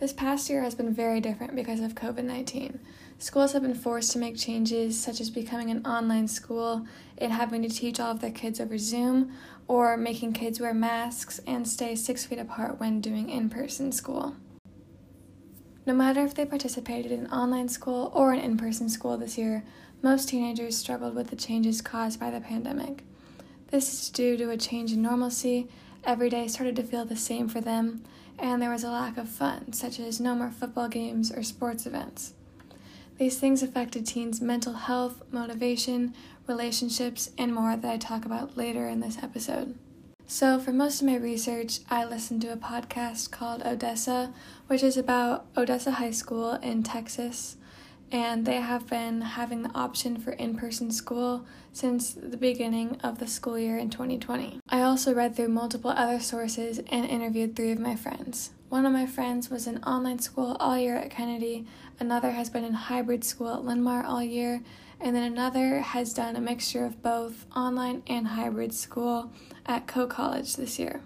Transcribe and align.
This 0.00 0.14
past 0.14 0.48
year 0.48 0.62
has 0.62 0.74
been 0.74 0.94
very 0.94 1.20
different 1.20 1.54
because 1.54 1.80
of 1.80 1.94
COVID 1.94 2.24
19. 2.24 2.80
Schools 3.18 3.52
have 3.52 3.60
been 3.60 3.74
forced 3.74 4.12
to 4.12 4.18
make 4.18 4.34
changes, 4.34 4.98
such 4.98 5.20
as 5.20 5.28
becoming 5.28 5.70
an 5.70 5.84
online 5.84 6.26
school 6.26 6.86
and 7.18 7.30
having 7.34 7.60
to 7.60 7.68
teach 7.68 8.00
all 8.00 8.12
of 8.12 8.22
their 8.22 8.30
kids 8.30 8.60
over 8.60 8.78
Zoom, 8.78 9.30
or 9.68 9.98
making 9.98 10.32
kids 10.32 10.58
wear 10.58 10.72
masks 10.72 11.38
and 11.46 11.68
stay 11.68 11.94
six 11.94 12.24
feet 12.24 12.38
apart 12.38 12.80
when 12.80 13.02
doing 13.02 13.28
in 13.28 13.50
person 13.50 13.92
school. 13.92 14.36
No 15.84 15.92
matter 15.92 16.24
if 16.24 16.34
they 16.34 16.46
participated 16.46 17.12
in 17.12 17.26
online 17.26 17.68
school 17.68 18.10
or 18.14 18.32
an 18.32 18.40
in 18.40 18.56
person 18.56 18.88
school 18.88 19.18
this 19.18 19.36
year, 19.36 19.64
most 20.00 20.30
teenagers 20.30 20.78
struggled 20.78 21.14
with 21.14 21.28
the 21.28 21.36
changes 21.36 21.82
caused 21.82 22.18
by 22.18 22.30
the 22.30 22.40
pandemic. 22.40 23.04
This 23.70 23.92
is 23.92 24.08
due 24.08 24.38
to 24.38 24.48
a 24.48 24.56
change 24.56 24.92
in 24.92 25.02
normalcy. 25.02 25.68
Every 26.04 26.30
day 26.30 26.48
started 26.48 26.76
to 26.76 26.82
feel 26.82 27.04
the 27.04 27.16
same 27.16 27.48
for 27.48 27.60
them, 27.60 28.02
and 28.38 28.60
there 28.60 28.70
was 28.70 28.84
a 28.84 28.90
lack 28.90 29.16
of 29.18 29.28
fun, 29.28 29.72
such 29.72 30.00
as 30.00 30.20
no 30.20 30.34
more 30.34 30.50
football 30.50 30.88
games 30.88 31.30
or 31.30 31.42
sports 31.42 31.86
events. 31.86 32.34
These 33.18 33.38
things 33.38 33.62
affected 33.62 34.06
teens' 34.06 34.40
mental 34.40 34.72
health, 34.72 35.22
motivation, 35.30 36.14
relationships, 36.46 37.30
and 37.36 37.54
more 37.54 37.76
that 37.76 37.92
I 37.92 37.98
talk 37.98 38.24
about 38.24 38.56
later 38.56 38.88
in 38.88 39.00
this 39.00 39.18
episode. 39.22 39.78
So, 40.26 40.58
for 40.58 40.72
most 40.72 41.02
of 41.02 41.06
my 41.06 41.16
research, 41.16 41.80
I 41.90 42.04
listened 42.04 42.40
to 42.42 42.52
a 42.52 42.56
podcast 42.56 43.30
called 43.30 43.62
Odessa, 43.62 44.32
which 44.68 44.82
is 44.82 44.96
about 44.96 45.44
Odessa 45.56 45.90
High 45.90 46.12
School 46.12 46.52
in 46.62 46.82
Texas, 46.82 47.56
and 48.12 48.44
they 48.44 48.56
have 48.56 48.88
been 48.88 49.20
having 49.20 49.62
the 49.62 49.74
option 49.74 50.18
for 50.18 50.32
in 50.32 50.56
person 50.56 50.90
school 50.90 51.46
since 51.72 52.12
the 52.12 52.36
beginning 52.36 52.96
of 53.02 53.18
the 53.18 53.26
school 53.26 53.58
year 53.58 53.78
in 53.78 53.90
2020. 53.90 54.60
I 54.68 54.82
also 54.82 55.14
read 55.14 55.36
through 55.36 55.48
multiple 55.48 55.90
other 55.90 56.20
sources 56.20 56.80
and 56.90 57.06
interviewed 57.06 57.54
three 57.54 57.70
of 57.70 57.78
my 57.78 57.94
friends. 57.94 58.50
One 58.68 58.86
of 58.86 58.92
my 58.92 59.06
friends 59.06 59.50
was 59.50 59.66
in 59.66 59.82
online 59.84 60.20
school 60.20 60.56
all 60.60 60.78
year 60.78 60.96
at 60.96 61.10
Kennedy, 61.10 61.66
another 61.98 62.30
has 62.32 62.50
been 62.50 62.64
in 62.64 62.74
hybrid 62.74 63.24
school 63.24 63.54
at 63.54 63.64
Linn-Mar 63.64 64.04
all 64.04 64.22
year, 64.22 64.62
and 65.00 65.16
then 65.16 65.24
another 65.24 65.80
has 65.80 66.12
done 66.12 66.36
a 66.36 66.40
mixture 66.40 66.84
of 66.84 67.02
both 67.02 67.46
online 67.56 68.02
and 68.06 68.28
hybrid 68.28 68.72
school 68.74 69.32
at 69.66 69.86
Coe 69.86 70.06
College 70.06 70.56
this 70.56 70.78
year. 70.78 71.02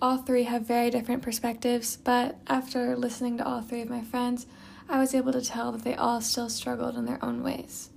All 0.00 0.18
three 0.18 0.44
have 0.44 0.62
very 0.62 0.90
different 0.90 1.22
perspectives, 1.22 1.96
but 1.96 2.36
after 2.46 2.94
listening 2.96 3.38
to 3.38 3.46
all 3.46 3.62
three 3.62 3.80
of 3.80 3.90
my 3.90 4.02
friends, 4.02 4.46
I 4.88 4.98
was 4.98 5.14
able 5.14 5.32
to 5.32 5.42
tell 5.42 5.72
that 5.72 5.84
they 5.84 5.94
all 5.94 6.20
still 6.20 6.48
struggled 6.48 6.96
in 6.96 7.04
their 7.04 7.22
own 7.22 7.42
ways. 7.42 7.90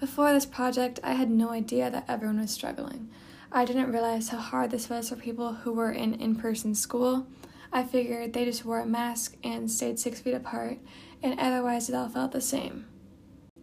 Before 0.00 0.32
this 0.32 0.46
project, 0.46 0.98
I 1.04 1.12
had 1.12 1.30
no 1.30 1.50
idea 1.50 1.90
that 1.90 2.06
everyone 2.08 2.40
was 2.40 2.50
struggling. 2.50 3.10
I 3.52 3.64
didn't 3.64 3.92
realize 3.92 4.30
how 4.30 4.38
hard 4.38 4.70
this 4.70 4.88
was 4.88 5.08
for 5.08 5.16
people 5.16 5.52
who 5.52 5.72
were 5.72 5.92
in 5.92 6.14
in 6.14 6.34
person 6.34 6.74
school. 6.74 7.26
I 7.72 7.84
figured 7.84 8.32
they 8.32 8.44
just 8.44 8.64
wore 8.64 8.80
a 8.80 8.86
mask 8.86 9.36
and 9.44 9.70
stayed 9.70 9.98
six 9.98 10.20
feet 10.20 10.34
apart, 10.34 10.78
and 11.22 11.38
otherwise 11.38 11.88
it 11.88 11.94
all 11.94 12.08
felt 12.08 12.32
the 12.32 12.40
same. 12.40 12.86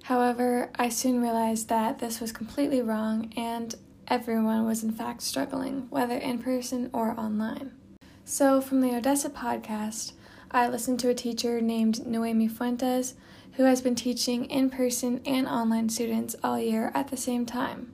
However, 0.04 0.72
I 0.76 0.90
soon 0.90 1.22
realized 1.22 1.70
that 1.70 2.00
this 2.00 2.20
was 2.20 2.32
completely 2.32 2.82
wrong 2.82 3.32
and 3.38 3.76
everyone 4.08 4.66
was 4.66 4.84
in 4.84 4.92
fact 4.92 5.22
struggling, 5.22 5.88
whether 5.90 6.18
in 6.18 6.40
person 6.40 6.90
or 6.94 7.12
online. 7.20 7.72
So, 8.26 8.62
from 8.62 8.82
the 8.82 8.96
Odessa 8.96 9.30
podcast, 9.30 10.14
I 10.54 10.68
listened 10.68 11.00
to 11.00 11.10
a 11.10 11.14
teacher 11.14 11.62
named 11.62 12.06
Noemi 12.06 12.50
Fuentes 12.50 13.14
who 13.54 13.64
has 13.64 13.82
been 13.82 13.96
teaching 13.96 14.44
in 14.46 14.70
person 14.70 15.22
and 15.26 15.48
online 15.48 15.88
students 15.88 16.36
all 16.44 16.60
year 16.60 16.92
at 16.94 17.08
the 17.08 17.16
same 17.16 17.46
time. 17.46 17.94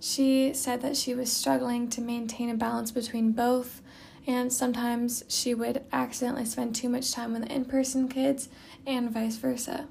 She 0.00 0.54
said 0.54 0.80
that 0.80 0.96
she 0.96 1.14
was 1.14 1.30
struggling 1.30 1.90
to 1.90 2.00
maintain 2.00 2.48
a 2.48 2.54
balance 2.54 2.90
between 2.90 3.32
both, 3.32 3.82
and 4.26 4.50
sometimes 4.50 5.24
she 5.28 5.52
would 5.52 5.84
accidentally 5.92 6.46
spend 6.46 6.74
too 6.74 6.88
much 6.88 7.12
time 7.12 7.34
with 7.34 7.42
the 7.42 7.54
in 7.54 7.66
person 7.66 8.08
kids 8.08 8.48
and 8.86 9.10
vice 9.10 9.36
versa. 9.36 9.88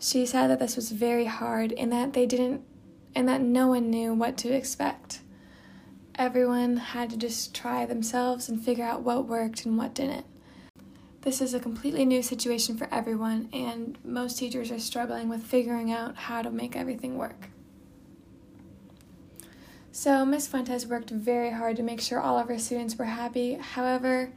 She 0.00 0.24
said 0.24 0.46
that 0.46 0.60
this 0.60 0.76
was 0.76 0.92
very 0.92 1.26
hard 1.26 1.74
and 1.74 1.92
that 1.92 2.14
they 2.14 2.24
didn't, 2.24 2.62
and 3.14 3.28
that 3.28 3.42
no 3.42 3.68
one 3.68 3.90
knew 3.90 4.14
what 4.14 4.38
to 4.38 4.52
expect. 4.54 5.20
Everyone 6.14 6.78
had 6.78 7.10
to 7.10 7.18
just 7.18 7.54
try 7.54 7.84
themselves 7.84 8.48
and 8.48 8.64
figure 8.64 8.84
out 8.84 9.02
what 9.02 9.26
worked 9.26 9.66
and 9.66 9.76
what 9.76 9.94
didn't. 9.94 10.24
This 11.22 11.40
is 11.40 11.52
a 11.52 11.60
completely 11.60 12.04
new 12.04 12.22
situation 12.22 12.76
for 12.76 12.88
everyone, 12.92 13.48
and 13.52 13.98
most 14.04 14.38
teachers 14.38 14.70
are 14.70 14.78
struggling 14.78 15.28
with 15.28 15.42
figuring 15.42 15.90
out 15.90 16.14
how 16.14 16.42
to 16.42 16.50
make 16.50 16.76
everything 16.76 17.18
work. 17.18 17.48
So, 19.90 20.24
Miss 20.24 20.46
Fuentes 20.46 20.86
worked 20.86 21.10
very 21.10 21.50
hard 21.50 21.76
to 21.76 21.82
make 21.82 22.00
sure 22.00 22.20
all 22.20 22.38
of 22.38 22.46
her 22.46 22.58
students 22.58 22.96
were 22.96 23.06
happy. 23.06 23.54
However, 23.54 24.32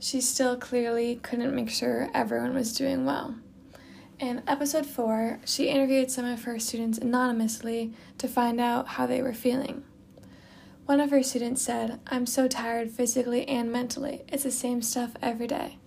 she 0.00 0.20
still 0.20 0.56
clearly 0.56 1.20
couldn't 1.22 1.54
make 1.54 1.70
sure 1.70 2.10
everyone 2.12 2.54
was 2.54 2.74
doing 2.74 3.06
well. 3.06 3.36
In 4.18 4.42
episode 4.48 4.84
4, 4.84 5.40
she 5.44 5.68
interviewed 5.68 6.10
some 6.10 6.24
of 6.24 6.42
her 6.42 6.58
students 6.58 6.98
anonymously 6.98 7.92
to 8.18 8.26
find 8.26 8.60
out 8.60 8.88
how 8.88 9.06
they 9.06 9.22
were 9.22 9.32
feeling. 9.32 9.84
One 10.86 11.00
of 11.00 11.10
her 11.10 11.22
students 11.22 11.62
said, 11.62 12.00
I'm 12.08 12.26
so 12.26 12.48
tired 12.48 12.90
physically 12.90 13.46
and 13.46 13.70
mentally. 13.70 14.24
It's 14.28 14.42
the 14.42 14.50
same 14.50 14.82
stuff 14.82 15.12
every 15.22 15.46
day. 15.46 15.78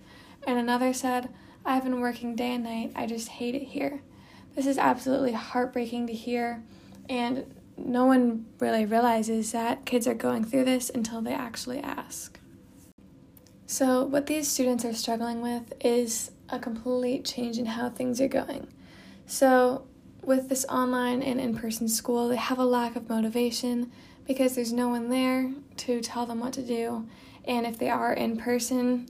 And 0.46 0.58
another 0.58 0.92
said, 0.92 1.28
I've 1.64 1.84
been 1.84 2.00
working 2.00 2.34
day 2.34 2.54
and 2.54 2.64
night. 2.64 2.92
I 2.94 3.06
just 3.06 3.28
hate 3.28 3.54
it 3.54 3.62
here. 3.62 4.02
This 4.54 4.66
is 4.66 4.78
absolutely 4.78 5.32
heartbreaking 5.32 6.06
to 6.08 6.12
hear, 6.12 6.62
and 7.08 7.54
no 7.76 8.06
one 8.06 8.46
really 8.58 8.84
realizes 8.84 9.52
that 9.52 9.86
kids 9.86 10.06
are 10.06 10.14
going 10.14 10.44
through 10.44 10.64
this 10.64 10.90
until 10.90 11.20
they 11.20 11.32
actually 11.32 11.78
ask. 11.80 12.38
So, 13.66 14.04
what 14.04 14.26
these 14.26 14.48
students 14.48 14.84
are 14.84 14.92
struggling 14.92 15.40
with 15.40 15.72
is 15.80 16.32
a 16.48 16.58
complete 16.58 17.24
change 17.24 17.58
in 17.58 17.66
how 17.66 17.88
things 17.88 18.20
are 18.20 18.28
going. 18.28 18.66
So, 19.26 19.86
with 20.22 20.48
this 20.48 20.64
online 20.66 21.22
and 21.22 21.40
in 21.40 21.56
person 21.56 21.88
school, 21.88 22.28
they 22.28 22.36
have 22.36 22.58
a 22.58 22.64
lack 22.64 22.96
of 22.96 23.08
motivation 23.08 23.92
because 24.26 24.54
there's 24.54 24.72
no 24.72 24.88
one 24.88 25.08
there 25.08 25.52
to 25.78 26.00
tell 26.00 26.26
them 26.26 26.40
what 26.40 26.52
to 26.54 26.62
do. 26.62 27.06
And 27.44 27.66
if 27.66 27.78
they 27.78 27.88
are 27.88 28.12
in 28.12 28.36
person, 28.36 29.08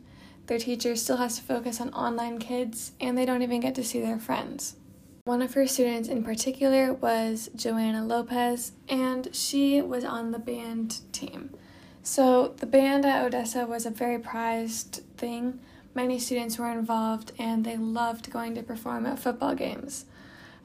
their 0.51 0.59
teacher 0.59 0.95
still 0.97 1.17
has 1.17 1.37
to 1.37 1.43
focus 1.43 1.81
on 1.81 1.95
online 1.95 2.39
kids 2.39 2.93
and 3.01 3.17
they 3.17 3.25
don't 3.25 3.43
even 3.43 3.61
get 3.61 3.75
to 3.77 3.85
see 3.85 4.01
their 4.01 4.19
friends. 4.19 4.77
One 5.25 5.41
of 5.41 5.55
her 5.55 5.67
students 5.67 6.09
in 6.09 6.25
particular 6.25 6.93
was 6.93 7.49
Joanna 7.55 8.05
Lopez, 8.05 8.73
and 8.89 9.29
she 9.33 9.81
was 9.81 10.05
on 10.05 10.33
the 10.33 10.39
band 10.39 11.01
team. 11.13 11.55
So, 12.03 12.49
the 12.57 12.67
band 12.67 13.05
at 13.05 13.25
Odessa 13.25 13.65
was 13.67 13.87
a 13.87 13.91
very 13.91 14.19
prized 14.19 15.03
thing 15.17 15.61
Many 15.95 16.21
students 16.21 16.57
were 16.57 16.71
involved 16.71 17.33
and 17.39 17.65
they 17.65 17.77
loved 17.77 18.31
going 18.31 18.55
to 18.55 18.63
perform 18.63 19.07
at 19.07 19.19
football 19.19 19.55
games. 19.55 20.05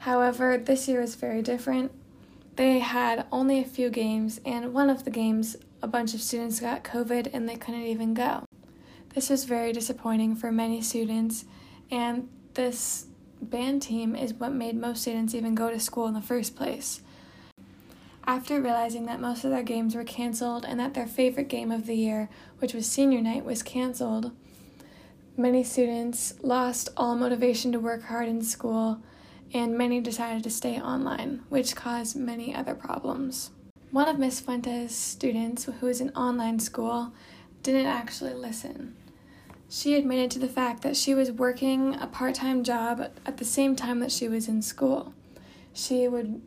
However, 0.00 0.56
this 0.56 0.86
year 0.86 1.00
was 1.00 1.16
very 1.16 1.42
different. 1.42 1.90
They 2.54 2.78
had 2.78 3.26
only 3.32 3.60
a 3.60 3.64
few 3.64 3.90
games, 3.90 4.40
and 4.46 4.72
one 4.72 4.88
of 4.88 5.04
the 5.04 5.10
games, 5.10 5.56
a 5.82 5.88
bunch 5.88 6.14
of 6.14 6.22
students 6.22 6.60
got 6.60 6.84
COVID 6.84 7.28
and 7.32 7.48
they 7.48 7.56
couldn't 7.56 7.82
even 7.82 8.14
go. 8.14 8.45
This 9.16 9.30
was 9.30 9.44
very 9.44 9.72
disappointing 9.72 10.36
for 10.36 10.52
many 10.52 10.82
students, 10.82 11.46
and 11.90 12.28
this 12.52 13.06
band 13.40 13.80
team 13.80 14.14
is 14.14 14.34
what 14.34 14.52
made 14.52 14.76
most 14.76 15.00
students 15.00 15.34
even 15.34 15.54
go 15.54 15.70
to 15.70 15.80
school 15.80 16.06
in 16.06 16.12
the 16.12 16.20
first 16.20 16.54
place. 16.54 17.00
After 18.26 18.60
realizing 18.60 19.06
that 19.06 19.18
most 19.18 19.42
of 19.42 19.50
their 19.50 19.62
games 19.62 19.94
were 19.94 20.04
canceled 20.04 20.66
and 20.66 20.78
that 20.78 20.92
their 20.92 21.06
favorite 21.06 21.48
game 21.48 21.72
of 21.72 21.86
the 21.86 21.96
year, 21.96 22.28
which 22.58 22.74
was 22.74 22.86
senior 22.86 23.22
night, 23.22 23.46
was 23.46 23.62
canceled, 23.62 24.32
Many 25.38 25.64
students 25.64 26.34
lost 26.42 26.90
all 26.94 27.16
motivation 27.16 27.72
to 27.72 27.80
work 27.80 28.04
hard 28.04 28.28
in 28.28 28.42
school, 28.42 29.00
and 29.54 29.78
many 29.78 29.98
decided 30.00 30.42
to 30.44 30.50
stay 30.50 30.78
online, 30.78 31.42
which 31.48 31.74
caused 31.74 32.16
many 32.16 32.54
other 32.54 32.74
problems. 32.74 33.50
One 33.90 34.08
of 34.08 34.18
Miss 34.18 34.40
Fuentes' 34.40 34.94
students, 34.94 35.64
who 35.64 35.86
was 35.86 36.02
in 36.02 36.10
online 36.10 36.58
school, 36.58 37.14
didn't 37.62 37.86
actually 37.86 38.34
listen. 38.34 38.94
She 39.68 39.94
admitted 39.94 40.30
to 40.32 40.38
the 40.38 40.48
fact 40.48 40.82
that 40.82 40.96
she 40.96 41.14
was 41.14 41.32
working 41.32 41.94
a 41.94 42.06
part 42.06 42.36
time 42.36 42.62
job 42.62 43.00
at 43.24 43.36
the 43.36 43.44
same 43.44 43.74
time 43.74 44.00
that 44.00 44.12
she 44.12 44.28
was 44.28 44.48
in 44.48 44.62
school. 44.62 45.12
She 45.72 46.06
would 46.06 46.40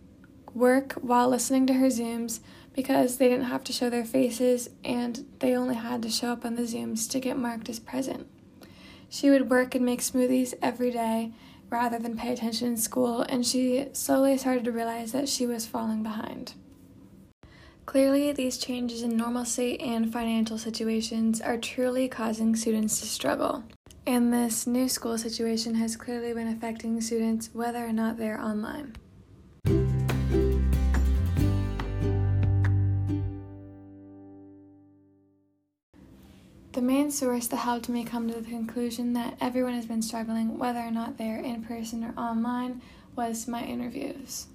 work 0.54 0.94
while 0.94 1.30
listening 1.30 1.68
to 1.68 1.74
her 1.74 1.88
Zooms 1.88 2.40
because 2.74 3.18
they 3.18 3.28
didn't 3.28 3.46
have 3.46 3.64
to 3.66 3.74
show 3.74 3.90
their 3.90 4.06
faces 4.06 4.70
and 4.84 5.26
they 5.40 5.56
only 5.56 5.76
had 5.76 6.02
to 6.04 6.10
show 6.10 6.32
up 6.32 6.46
on 6.46 6.56
the 6.56 6.64
Zooms 6.64 7.10
to 7.12 7.20
get 7.20 7.38
marked 7.38 7.70
as 7.70 7.80
present. 7.80 8.28
She 9.10 9.30
would 9.30 9.50
work 9.50 9.76
and 9.76 9.86
make 9.86 10.02
smoothies 10.02 10.54
every 10.62 10.92
day 10.92 11.34
rather 11.70 12.00
than 12.00 12.18
pay 12.18 12.34
attention 12.34 12.68
in 12.68 12.78
school, 12.78 13.22
and 13.22 13.46
she 13.46 13.88
slowly 13.94 14.38
started 14.38 14.64
to 14.64 14.72
realize 14.72 15.12
that 15.12 15.30
she 15.30 15.46
was 15.46 15.68
falling 15.68 16.02
behind. 16.04 16.54
Clearly, 17.90 18.32
these 18.32 18.60
changes 18.60 19.02
in 19.02 19.18
normalcy 19.18 19.80
and 19.80 20.14
financial 20.14 20.60
situations 20.60 21.42
are 21.42 21.58
truly 21.58 22.08
causing 22.08 22.56
students 22.56 23.00
to 23.00 23.08
struggle. 23.08 23.64
And 24.06 24.32
this 24.32 24.68
new 24.68 24.88
school 24.88 25.18
situation 25.18 25.74
has 25.74 25.96
clearly 25.96 26.32
been 26.32 26.48
affecting 26.48 27.02
students 27.02 27.50
whether 27.52 27.84
or 27.84 27.92
not 27.92 28.18
they're 28.18 28.40
online. 28.40 28.96
the 36.74 36.82
main 36.84 37.10
source 37.10 37.48
that 37.48 37.58
helped 37.58 37.90
me 37.90 38.06
come 38.06 38.28
to 38.30 38.40
the 38.40 38.48
conclusion 38.48 39.14
that 39.14 39.36
everyone 39.42 39.74
has 39.74 39.88
been 39.88 40.04
struggling, 40.04 40.60
whether 40.60 40.80
or 40.80 40.92
not 40.92 41.18
they're 41.18 41.42
in 41.42 41.64
person 41.64 42.04
or 42.04 42.14
online, 42.16 42.84
was 43.16 43.48
my 43.48 43.64
interviews. 43.64 44.46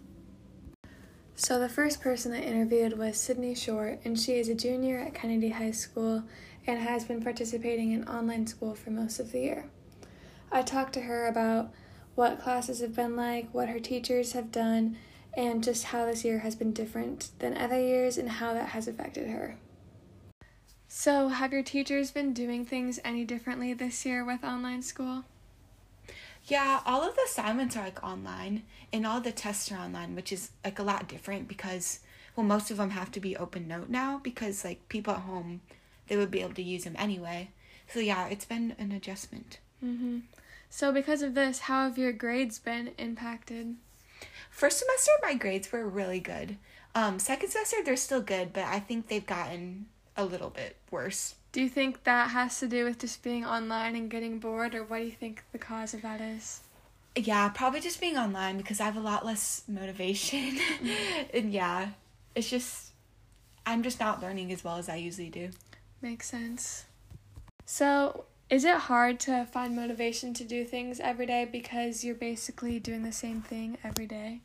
So, 1.36 1.58
the 1.58 1.68
first 1.68 2.00
person 2.00 2.32
I 2.32 2.40
interviewed 2.40 2.96
was 2.96 3.18
Sydney 3.18 3.56
Short, 3.56 3.98
and 4.04 4.18
she 4.18 4.34
is 4.34 4.48
a 4.48 4.54
junior 4.54 5.00
at 5.00 5.14
Kennedy 5.14 5.48
High 5.48 5.72
School 5.72 6.22
and 6.64 6.78
has 6.78 7.04
been 7.04 7.20
participating 7.20 7.90
in 7.90 8.08
online 8.08 8.46
school 8.46 8.76
for 8.76 8.90
most 8.90 9.18
of 9.18 9.32
the 9.32 9.40
year. 9.40 9.64
I 10.52 10.62
talked 10.62 10.92
to 10.94 11.02
her 11.02 11.26
about 11.26 11.72
what 12.14 12.40
classes 12.40 12.80
have 12.80 12.94
been 12.94 13.16
like, 13.16 13.52
what 13.52 13.68
her 13.68 13.80
teachers 13.80 14.32
have 14.32 14.52
done, 14.52 14.96
and 15.36 15.64
just 15.64 15.86
how 15.86 16.06
this 16.06 16.24
year 16.24 16.38
has 16.38 16.54
been 16.54 16.72
different 16.72 17.30
than 17.40 17.56
other 17.56 17.80
years 17.80 18.16
and 18.16 18.28
how 18.28 18.54
that 18.54 18.68
has 18.68 18.86
affected 18.86 19.28
her. 19.28 19.56
So, 20.86 21.28
have 21.28 21.52
your 21.52 21.64
teachers 21.64 22.12
been 22.12 22.32
doing 22.32 22.64
things 22.64 23.00
any 23.04 23.24
differently 23.24 23.74
this 23.74 24.06
year 24.06 24.24
with 24.24 24.44
online 24.44 24.82
school? 24.82 25.24
Yeah, 26.46 26.80
all 26.84 27.02
of 27.02 27.14
the 27.14 27.22
assignments 27.22 27.76
are 27.76 27.84
like 27.84 28.02
online 28.04 28.64
and 28.92 29.06
all 29.06 29.20
the 29.20 29.32
tests 29.32 29.72
are 29.72 29.78
online, 29.78 30.14
which 30.14 30.30
is 30.32 30.50
like 30.64 30.78
a 30.78 30.82
lot 30.82 31.08
different 31.08 31.48
because 31.48 32.00
well 32.36 32.46
most 32.46 32.70
of 32.70 32.76
them 32.76 32.90
have 32.90 33.10
to 33.12 33.20
be 33.20 33.36
open 33.36 33.66
note 33.66 33.88
now 33.88 34.20
because 34.22 34.64
like 34.64 34.88
people 34.88 35.14
at 35.14 35.20
home 35.20 35.62
they 36.08 36.16
would 36.16 36.30
be 36.30 36.42
able 36.42 36.54
to 36.54 36.62
use 36.62 36.84
them 36.84 36.96
anyway. 36.98 37.50
So 37.88 38.00
yeah, 38.00 38.26
it's 38.26 38.44
been 38.44 38.74
an 38.78 38.92
adjustment. 38.92 39.58
Mhm. 39.82 40.22
So 40.68 40.92
because 40.92 41.22
of 41.22 41.34
this, 41.34 41.60
how 41.60 41.84
have 41.84 41.96
your 41.98 42.12
grades 42.12 42.58
been 42.58 42.90
impacted? 42.98 43.76
First 44.50 44.80
semester 44.80 45.12
my 45.22 45.34
grades 45.34 45.72
were 45.72 45.88
really 45.88 46.20
good. 46.20 46.58
Um 46.94 47.18
second 47.18 47.50
semester 47.50 47.76
they're 47.82 47.96
still 47.96 48.20
good, 48.20 48.52
but 48.52 48.64
I 48.64 48.80
think 48.80 49.08
they've 49.08 49.24
gotten 49.24 49.86
a 50.16 50.24
little 50.26 50.50
bit 50.50 50.76
worse. 50.90 51.36
Do 51.54 51.62
you 51.62 51.68
think 51.68 52.02
that 52.02 52.30
has 52.30 52.58
to 52.58 52.66
do 52.66 52.84
with 52.84 52.98
just 52.98 53.22
being 53.22 53.44
online 53.44 53.94
and 53.94 54.10
getting 54.10 54.40
bored, 54.40 54.74
or 54.74 54.82
what 54.82 54.98
do 54.98 55.04
you 55.04 55.12
think 55.12 55.44
the 55.52 55.58
cause 55.58 55.94
of 55.94 56.02
that 56.02 56.20
is? 56.20 56.62
Yeah, 57.14 57.48
probably 57.50 57.78
just 57.78 58.00
being 58.00 58.16
online 58.16 58.56
because 58.56 58.80
I 58.80 58.86
have 58.86 58.96
a 58.96 59.00
lot 59.00 59.24
less 59.24 59.62
motivation. 59.68 60.58
Mm-hmm. 60.84 61.36
and 61.36 61.52
yeah, 61.52 61.90
it's 62.34 62.50
just, 62.50 62.90
I'm 63.64 63.84
just 63.84 64.00
not 64.00 64.20
learning 64.20 64.50
as 64.50 64.64
well 64.64 64.78
as 64.78 64.88
I 64.88 64.96
usually 64.96 65.30
do. 65.30 65.50
Makes 66.02 66.28
sense. 66.28 66.86
So, 67.66 68.24
is 68.50 68.64
it 68.64 68.76
hard 68.76 69.20
to 69.20 69.46
find 69.46 69.76
motivation 69.76 70.34
to 70.34 70.42
do 70.42 70.64
things 70.64 70.98
every 70.98 71.26
day 71.26 71.44
because 71.44 72.02
you're 72.02 72.16
basically 72.16 72.80
doing 72.80 73.04
the 73.04 73.12
same 73.12 73.42
thing 73.42 73.78
every 73.84 74.06
day? 74.06 74.40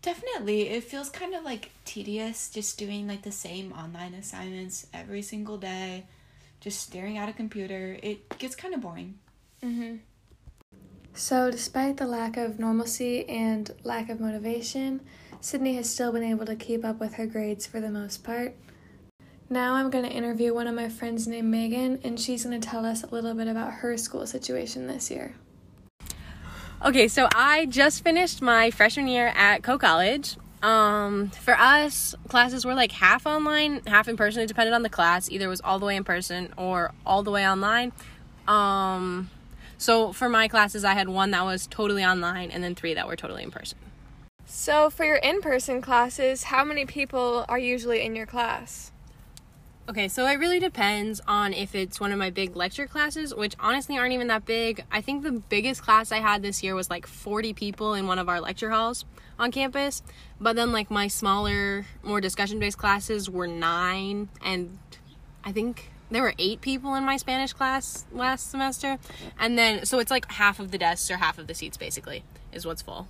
Definitely. 0.00 0.68
It 0.68 0.84
feels 0.84 1.10
kind 1.10 1.34
of 1.34 1.42
like 1.42 1.70
tedious 1.84 2.48
just 2.50 2.78
doing 2.78 3.08
like 3.08 3.22
the 3.22 3.32
same 3.32 3.72
online 3.72 4.14
assignments 4.14 4.86
every 4.94 5.22
single 5.22 5.58
day, 5.58 6.04
just 6.60 6.80
staring 6.80 7.18
at 7.18 7.28
a 7.28 7.32
computer. 7.32 7.98
It 8.02 8.38
gets 8.38 8.54
kind 8.54 8.74
of 8.74 8.80
boring. 8.80 9.18
Mm-hmm. 9.62 9.96
So, 11.12 11.50
despite 11.50 11.96
the 11.96 12.06
lack 12.06 12.36
of 12.36 12.58
normalcy 12.58 13.28
and 13.28 13.70
lack 13.82 14.08
of 14.08 14.20
motivation, 14.20 15.00
Sydney 15.40 15.74
has 15.74 15.90
still 15.90 16.12
been 16.12 16.22
able 16.22 16.46
to 16.46 16.54
keep 16.54 16.84
up 16.84 17.00
with 17.00 17.14
her 17.14 17.26
grades 17.26 17.66
for 17.66 17.80
the 17.80 17.90
most 17.90 18.22
part. 18.22 18.54
Now, 19.48 19.74
I'm 19.74 19.90
going 19.90 20.04
to 20.04 20.10
interview 20.10 20.54
one 20.54 20.68
of 20.68 20.74
my 20.76 20.88
friends 20.88 21.26
named 21.26 21.48
Megan, 21.48 22.00
and 22.04 22.20
she's 22.20 22.44
going 22.44 22.60
to 22.60 22.68
tell 22.68 22.86
us 22.86 23.02
a 23.02 23.08
little 23.08 23.34
bit 23.34 23.48
about 23.48 23.72
her 23.72 23.96
school 23.96 24.24
situation 24.26 24.86
this 24.86 25.10
year. 25.10 25.34
Okay, 26.84 27.08
so 27.08 27.28
I 27.34 27.66
just 27.66 28.04
finished 28.04 28.40
my 28.40 28.70
freshman 28.70 29.08
year 29.08 29.32
at 29.34 29.62
Coe 29.62 29.78
College. 29.78 30.36
Um, 30.62 31.30
for 31.30 31.54
us, 31.58 32.14
classes 32.28 32.64
were 32.64 32.74
like 32.74 32.92
half 32.92 33.26
online, 33.26 33.82
half 33.86 34.08
in 34.08 34.16
person. 34.16 34.42
It 34.42 34.46
depended 34.46 34.74
on 34.74 34.82
the 34.82 34.90
class. 34.90 35.30
Either 35.30 35.46
it 35.46 35.48
was 35.48 35.60
all 35.62 35.78
the 35.78 35.86
way 35.86 35.96
in 35.96 36.04
person 36.04 36.52
or 36.56 36.92
all 37.06 37.22
the 37.22 37.30
way 37.30 37.48
online. 37.48 37.92
Um, 38.46 39.30
so 39.78 40.12
for 40.12 40.28
my 40.28 40.48
classes, 40.48 40.84
I 40.84 40.92
had 40.92 41.08
one 41.08 41.30
that 41.30 41.44
was 41.44 41.66
totally 41.66 42.04
online 42.04 42.50
and 42.50 42.62
then 42.62 42.74
three 42.74 42.94
that 42.94 43.06
were 43.06 43.16
totally 43.16 43.42
in 43.42 43.50
person. 43.50 43.78
So, 44.52 44.90
for 44.90 45.04
your 45.04 45.16
in 45.16 45.40
person 45.42 45.80
classes, 45.80 46.42
how 46.44 46.64
many 46.64 46.84
people 46.84 47.44
are 47.48 47.58
usually 47.58 48.02
in 48.02 48.16
your 48.16 48.26
class? 48.26 48.90
Okay, 49.88 50.08
so 50.08 50.26
it 50.26 50.38
really 50.38 50.60
depends 50.60 51.20
on 51.26 51.52
if 51.52 51.74
it's 51.74 51.98
one 51.98 52.12
of 52.12 52.18
my 52.18 52.30
big 52.30 52.54
lecture 52.54 52.86
classes, 52.86 53.34
which 53.34 53.54
honestly 53.58 53.96
aren't 53.96 54.12
even 54.12 54.26
that 54.26 54.44
big. 54.44 54.84
I 54.90 55.00
think 55.00 55.22
the 55.22 55.32
biggest 55.32 55.82
class 55.82 56.12
I 56.12 56.18
had 56.18 56.42
this 56.42 56.62
year 56.62 56.74
was 56.74 56.90
like 56.90 57.06
40 57.06 57.54
people 57.54 57.94
in 57.94 58.06
one 58.06 58.18
of 58.18 58.28
our 58.28 58.40
lecture 58.40 58.70
halls 58.70 59.04
on 59.38 59.50
campus. 59.50 60.02
But 60.40 60.56
then, 60.56 60.72
like, 60.72 60.90
my 60.90 61.08
smaller, 61.08 61.84
more 62.02 62.20
discussion 62.20 62.58
based 62.58 62.78
classes 62.78 63.28
were 63.28 63.46
nine, 63.46 64.30
and 64.42 64.78
I 65.44 65.52
think 65.52 65.90
there 66.10 66.22
were 66.22 66.34
eight 66.38 66.60
people 66.60 66.94
in 66.94 67.04
my 67.04 67.16
Spanish 67.18 67.52
class 67.52 68.06
last 68.10 68.50
semester. 68.50 68.98
And 69.38 69.58
then, 69.58 69.84
so 69.84 69.98
it's 69.98 70.10
like 70.10 70.30
half 70.32 70.58
of 70.58 70.70
the 70.70 70.78
desks 70.78 71.10
or 71.10 71.18
half 71.18 71.38
of 71.38 71.46
the 71.46 71.54
seats 71.54 71.76
basically 71.76 72.24
is 72.52 72.66
what's 72.66 72.82
full. 72.82 73.06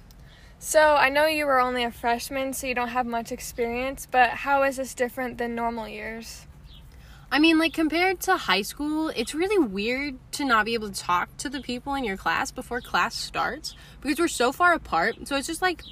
So, 0.59 0.97
I 0.97 1.09
know 1.09 1.27
you 1.27 1.47
were 1.47 1.61
only 1.61 1.85
a 1.85 1.91
freshman, 1.91 2.53
so 2.53 2.67
you 2.67 2.75
don't 2.75 2.89
have 2.89 3.07
much 3.07 3.33
experience, 3.33 4.07
but 4.11 4.31
how 4.31 4.63
is 4.65 4.77
this 4.77 4.93
different 4.93 5.39
than 5.39 5.55
normal 5.55 5.89
years? 5.89 6.47
I 7.33 7.39
mean, 7.39 7.59
like 7.59 7.73
compared 7.73 8.21
to 8.23 8.37
high 8.37 8.63
school, 8.63 9.09
it's 9.11 9.35
really 9.37 9.57
weird 9.57 10.19
to 10.33 10.45
not 10.45 10.65
be 10.67 10.75
able 10.75 10.91
to 10.91 11.01
talk 11.01 11.37
to 11.39 11.49
the 11.49 11.61
people 11.61 11.95
in 11.95 12.03
your 12.03 12.17
class 12.17 12.51
before 12.51 12.81
class 12.81 13.15
starts 13.15 13.77
because 14.01 14.19
we're 14.19 14.27
so 14.27 14.51
far 14.51 14.75
apart. 14.75 15.29
So 15.29 15.37
it's 15.37 15.47
just 15.47 15.63
like 15.63 15.83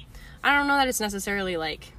I 0.43 0.55
don't 0.55 0.67
know 0.67 0.75
that 0.75 0.87
it's 0.87 0.99
necessarily 0.99 1.57
like 1.57 1.93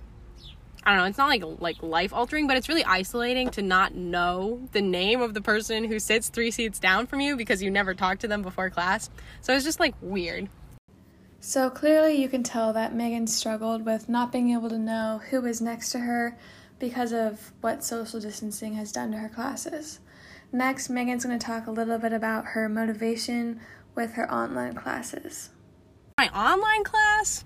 I 0.83 0.93
don't 0.93 0.99
know, 1.01 1.05
it's 1.05 1.19
not 1.19 1.29
like 1.29 1.43
like 1.61 1.83
life 1.83 2.13
altering, 2.13 2.47
but 2.47 2.57
it's 2.57 2.69
really 2.69 2.85
isolating 2.85 3.51
to 3.51 3.63
not 3.63 3.95
know 3.95 4.69
the 4.73 4.81
name 4.81 5.21
of 5.21 5.35
the 5.35 5.43
person 5.43 5.85
who 5.85 5.99
sits 5.99 6.31
3 6.31 6.51
seats 6.51 6.79
down 6.79 7.07
from 7.07 7.21
you 7.21 7.37
because 7.37 7.63
you 7.63 7.71
never 7.71 7.95
talked 7.95 8.23
to 8.23 8.29
them 8.29 8.43
before 8.43 8.71
class. 8.71 9.11
So 9.43 9.55
it's 9.55 9.65
just 9.65 9.79
like 9.79 9.95
weird. 10.01 10.49
So 11.41 11.71
clearly 11.71 12.21
you 12.21 12.29
can 12.29 12.43
tell 12.43 12.73
that 12.73 12.95
Megan 12.95 13.27
struggled 13.27 13.85
with 13.85 14.09
not 14.09 14.33
being 14.33 14.51
able 14.53 14.69
to 14.71 14.79
know 14.79 15.21
who 15.31 15.41
was 15.41 15.61
next 15.61 15.91
to 15.93 16.01
her 16.01 16.37
because 16.79 17.13
of 17.13 17.53
what 17.61 17.85
social 17.85 18.21
distancing 18.21 18.75
has 18.75 18.91
done 18.91 19.13
to 19.13 19.19
her 19.19 19.29
classes. 19.29 20.01
Next, 20.53 20.91
Megan's 20.91 21.25
going 21.25 21.39
to 21.39 21.47
talk 21.47 21.67
a 21.67 21.71
little 21.71 21.99
bit 21.99 22.13
about 22.13 22.47
her 22.47 22.69
motivation 22.69 23.61
with 23.95 24.15
her 24.15 24.31
online 24.33 24.75
classes. 24.75 25.51
My 26.19 26.29
online 26.29 26.85
class, 26.85 27.45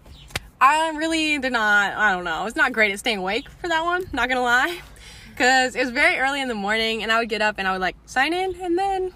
I 0.61 0.91
really 0.97 1.39
did 1.39 1.53
not, 1.53 1.95
I 1.95 2.13
don't 2.13 2.25
know, 2.25 2.47
it's 2.47 2.57
not 2.57 2.73
great 2.73 2.93
at 2.93 2.99
staying 2.99 3.19
awake 3.19 3.49
for 3.49 3.69
that 3.69 3.85
one, 3.85 4.05
not 4.13 4.29
gonna 4.29 4.43
lie. 4.43 4.81
Because 5.31 5.75
it 5.75 5.81
was 5.81 5.91
very 5.91 6.19
early 6.19 6.41
in 6.41 6.49
the 6.49 6.55
morning 6.55 7.03
and 7.03 7.11
I 7.11 7.19
would 7.19 7.29
get 7.29 7.43
up 7.43 7.57
and 7.59 7.67
I 7.67 7.73
would 7.73 7.81
like 7.81 7.97
sign 8.07 8.33
in 8.33 8.55
and 8.61 8.79
then, 8.79 9.13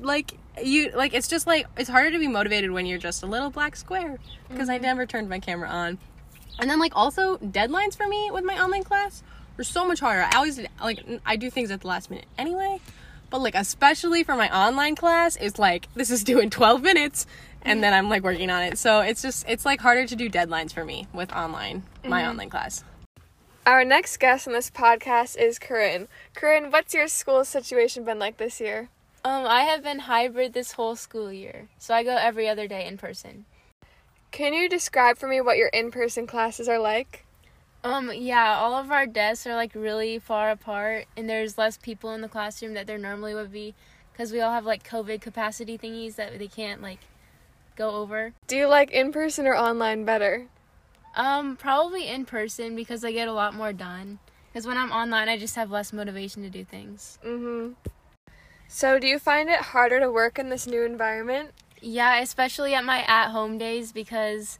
like, 0.00 0.34
you, 0.62 0.90
like, 0.94 1.14
it's 1.14 1.28
just 1.28 1.46
like, 1.46 1.66
it's 1.78 1.88
harder 1.88 2.10
to 2.10 2.18
be 2.18 2.28
motivated 2.28 2.70
when 2.70 2.84
you're 2.84 2.98
just 2.98 3.22
a 3.22 3.26
little 3.26 3.48
black 3.48 3.74
square. 3.76 4.18
Because 4.48 4.68
mm-hmm. 4.68 4.74
I 4.74 4.78
never 4.78 5.06
turned 5.06 5.30
my 5.30 5.38
camera 5.38 5.68
on. 5.68 5.98
And 6.58 6.70
then 6.70 6.78
like 6.78 6.92
also 6.94 7.38
deadlines 7.38 7.96
for 7.96 8.06
me 8.06 8.30
with 8.30 8.44
my 8.44 8.62
online 8.62 8.84
class 8.84 9.22
were 9.56 9.64
so 9.64 9.86
much 9.86 10.00
harder. 10.00 10.22
I 10.22 10.36
always 10.36 10.60
like 10.80 11.04
I 11.24 11.36
do 11.36 11.50
things 11.50 11.70
at 11.70 11.80
the 11.80 11.88
last 11.88 12.10
minute 12.10 12.26
anyway, 12.38 12.80
but 13.30 13.40
like 13.40 13.54
especially 13.54 14.22
for 14.22 14.36
my 14.36 14.54
online 14.54 14.94
class, 14.94 15.36
it's 15.36 15.58
like 15.58 15.88
this 15.94 16.10
is 16.10 16.22
due 16.24 16.38
in 16.38 16.50
12 16.50 16.82
minutes 16.82 17.26
and 17.64 17.82
then 17.82 17.92
I'm 17.92 18.08
like 18.08 18.22
working 18.22 18.50
on 18.50 18.62
it. 18.62 18.78
So 18.78 19.00
it's 19.00 19.22
just 19.22 19.44
it's 19.48 19.64
like 19.64 19.80
harder 19.80 20.06
to 20.06 20.16
do 20.16 20.28
deadlines 20.28 20.72
for 20.72 20.84
me 20.84 21.06
with 21.12 21.32
online 21.32 21.82
my 22.04 22.22
mm-hmm. 22.22 22.30
online 22.30 22.50
class. 22.50 22.84
Our 23.64 23.84
next 23.84 24.16
guest 24.16 24.48
on 24.48 24.54
this 24.54 24.70
podcast 24.70 25.36
is 25.36 25.58
Corinne. 25.58 26.08
Corinne, 26.34 26.72
what's 26.72 26.94
your 26.94 27.06
school 27.06 27.44
situation 27.44 28.04
been 28.04 28.18
like 28.18 28.36
this 28.36 28.60
year? 28.60 28.88
Um, 29.24 29.46
I 29.46 29.60
have 29.62 29.84
been 29.84 30.00
hybrid 30.00 30.52
this 30.52 30.72
whole 30.72 30.96
school 30.96 31.32
year, 31.32 31.68
so 31.78 31.94
I 31.94 32.02
go 32.02 32.16
every 32.16 32.48
other 32.48 32.66
day 32.66 32.84
in 32.86 32.98
person. 32.98 33.44
Can 34.32 34.52
you 34.52 34.68
describe 34.68 35.18
for 35.18 35.28
me 35.28 35.40
what 35.40 35.58
your 35.58 35.68
in-person 35.68 36.26
classes 36.26 36.68
are 36.68 36.78
like? 36.78 37.24
Um 37.84 38.10
yeah, 38.14 38.56
all 38.56 38.74
of 38.74 38.90
our 38.90 39.06
desks 39.06 39.46
are 39.46 39.54
like 39.54 39.72
really 39.74 40.18
far 40.18 40.50
apart 40.50 41.06
and 41.16 41.28
there's 41.28 41.58
less 41.58 41.76
people 41.76 42.14
in 42.14 42.20
the 42.20 42.28
classroom 42.28 42.74
that 42.74 42.86
there 42.86 42.98
normally 42.98 43.34
would 43.34 43.52
be 43.52 43.74
cuz 44.16 44.32
we 44.32 44.40
all 44.40 44.52
have 44.52 44.64
like 44.64 44.88
covid 44.88 45.20
capacity 45.20 45.76
thingies 45.76 46.14
that 46.14 46.38
they 46.38 46.48
can't 46.48 46.80
like 46.80 47.00
go 47.76 47.90
over. 47.90 48.34
Do 48.46 48.56
you 48.56 48.66
like 48.66 48.90
in 48.90 49.12
person 49.12 49.46
or 49.46 49.54
online 49.54 50.04
better? 50.04 50.48
Um 51.14 51.56
probably 51.56 52.06
in 52.08 52.24
person 52.24 52.74
because 52.74 53.04
I 53.04 53.12
get 53.12 53.28
a 53.28 53.32
lot 53.32 53.54
more 53.54 53.72
done. 53.72 54.18
Cuz 54.52 54.66
when 54.66 54.76
I'm 54.78 54.92
online 54.92 55.28
I 55.28 55.38
just 55.38 55.56
have 55.56 55.70
less 55.70 55.92
motivation 55.92 56.42
to 56.42 56.50
do 56.50 56.64
things. 56.64 57.18
Mhm. 57.24 57.74
So, 58.68 58.98
do 58.98 59.06
you 59.06 59.18
find 59.18 59.50
it 59.50 59.60
harder 59.60 60.00
to 60.00 60.10
work 60.10 60.38
in 60.38 60.48
this 60.48 60.66
new 60.66 60.82
environment? 60.82 61.50
Yeah, 61.82 62.18
especially 62.20 62.72
at 62.72 62.84
my 62.84 63.02
at 63.02 63.28
home 63.28 63.58
days 63.58 63.92
because 63.92 64.58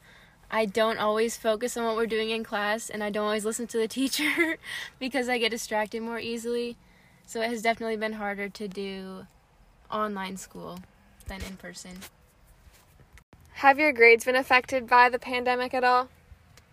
I 0.51 0.65
don't 0.65 0.99
always 0.99 1.35
focus 1.35 1.75
on 1.75 1.83
what 1.83 1.95
we're 1.95 2.05
doing 2.05 2.29
in 2.29 2.43
class 2.43 2.91
and 2.91 3.03
I 3.03 3.09
don't 3.09 3.25
always 3.25 3.43
listen 3.43 3.65
to 3.67 3.77
the 3.79 3.87
teacher 3.99 4.57
because 4.99 5.29
I 5.29 5.39
get 5.39 5.49
distracted 5.49 6.03
more 6.03 6.19
easily. 6.19 6.77
So 7.25 7.41
it 7.41 7.49
has 7.49 7.63
definitely 7.63 7.97
been 7.97 8.13
harder 8.13 8.49
to 8.49 8.67
do 8.67 9.25
online 9.89 10.37
school 10.37 10.77
than 11.27 11.41
in 11.41 11.57
person. 11.57 11.97
Have 13.55 13.79
your 13.79 13.93
grades 13.93 14.25
been 14.25 14.35
affected 14.35 14.87
by 14.87 15.09
the 15.09 15.19
pandemic 15.19 15.73
at 15.73 15.83
all? 15.83 16.09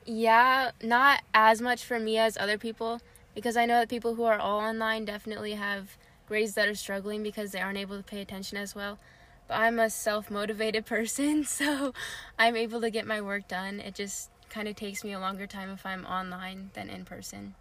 Yeah, 0.04 0.72
not 0.82 1.22
as 1.34 1.60
much 1.60 1.84
for 1.84 2.00
me 2.00 2.18
as 2.18 2.36
other 2.36 2.58
people 2.58 3.00
because 3.34 3.56
I 3.56 3.66
know 3.66 3.78
that 3.78 3.88
people 3.88 4.14
who 4.14 4.24
are 4.24 4.38
all 4.38 4.60
online 4.60 5.04
definitely 5.04 5.52
have 5.52 5.96
grades 6.26 6.54
that 6.54 6.68
are 6.68 6.74
struggling 6.74 7.22
because 7.22 7.52
they 7.52 7.60
aren't 7.60 7.78
able 7.78 7.96
to 7.96 8.02
pay 8.02 8.20
attention 8.20 8.58
as 8.58 8.74
well. 8.74 8.98
But 9.46 9.54
I'm 9.54 9.78
a 9.78 9.90
self 9.90 10.30
motivated 10.30 10.86
person, 10.86 11.44
so 11.44 11.92
I'm 12.38 12.56
able 12.56 12.80
to 12.80 12.90
get 12.90 13.06
my 13.06 13.20
work 13.20 13.46
done. 13.46 13.80
It 13.80 13.94
just 13.94 14.30
kind 14.48 14.66
of 14.66 14.74
takes 14.74 15.04
me 15.04 15.12
a 15.12 15.20
longer 15.20 15.46
time 15.46 15.70
if 15.70 15.86
I'm 15.86 16.04
online 16.06 16.70
than 16.74 16.90
in 16.90 17.04
person. 17.04 17.54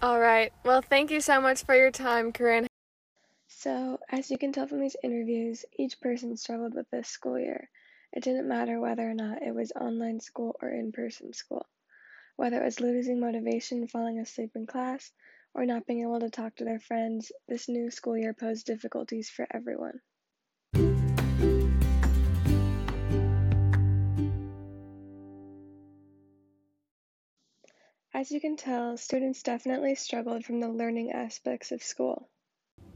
All 0.00 0.20
right. 0.20 0.52
Well, 0.64 0.80
thank 0.80 1.10
you 1.10 1.20
so 1.20 1.40
much 1.40 1.64
for 1.64 1.74
your 1.74 1.90
time, 1.90 2.30
Corinne. 2.32 2.68
So, 3.48 3.98
as 4.10 4.30
you 4.30 4.38
can 4.38 4.52
tell 4.52 4.68
from 4.68 4.80
these 4.80 4.96
interviews, 5.02 5.64
each 5.76 6.00
person 6.00 6.36
struggled 6.36 6.74
with 6.74 6.88
this 6.90 7.08
school 7.08 7.38
year. 7.38 7.68
It 8.12 8.22
didn't 8.22 8.48
matter 8.48 8.80
whether 8.80 9.08
or 9.08 9.14
not 9.14 9.42
it 9.42 9.54
was 9.54 9.70
online 9.72 10.20
school 10.20 10.56
or 10.62 10.70
in 10.70 10.92
person 10.92 11.32
school. 11.32 11.66
Whether 12.36 12.62
it 12.62 12.64
was 12.64 12.80
losing 12.80 13.20
motivation, 13.20 13.86
falling 13.86 14.18
asleep 14.18 14.52
in 14.54 14.66
class, 14.66 15.12
or 15.54 15.66
not 15.66 15.86
being 15.86 16.02
able 16.02 16.20
to 16.20 16.30
talk 16.30 16.56
to 16.56 16.64
their 16.64 16.80
friends, 16.80 17.32
this 17.48 17.68
new 17.68 17.90
school 17.90 18.16
year 18.16 18.32
posed 18.32 18.66
difficulties 18.66 19.28
for 19.28 19.46
everyone. 19.50 20.00
As 28.14 28.32
you 28.32 28.40
can 28.40 28.56
tell, 28.56 28.96
students 28.96 29.42
definitely 29.42 29.94
struggled 29.94 30.44
from 30.44 30.60
the 30.60 30.68
learning 30.68 31.12
aspects 31.12 31.72
of 31.72 31.82
school. 31.82 32.30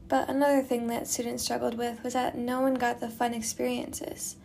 But 0.07 0.27
another 0.27 0.61
thing 0.61 0.87
that 0.87 1.07
students 1.07 1.43
struggled 1.43 1.77
with 1.77 2.03
was 2.03 2.13
that 2.13 2.37
no 2.37 2.61
one 2.61 2.73
got 2.73 2.99
the 2.99 3.09
fun 3.09 3.33
experiences. 3.33 4.37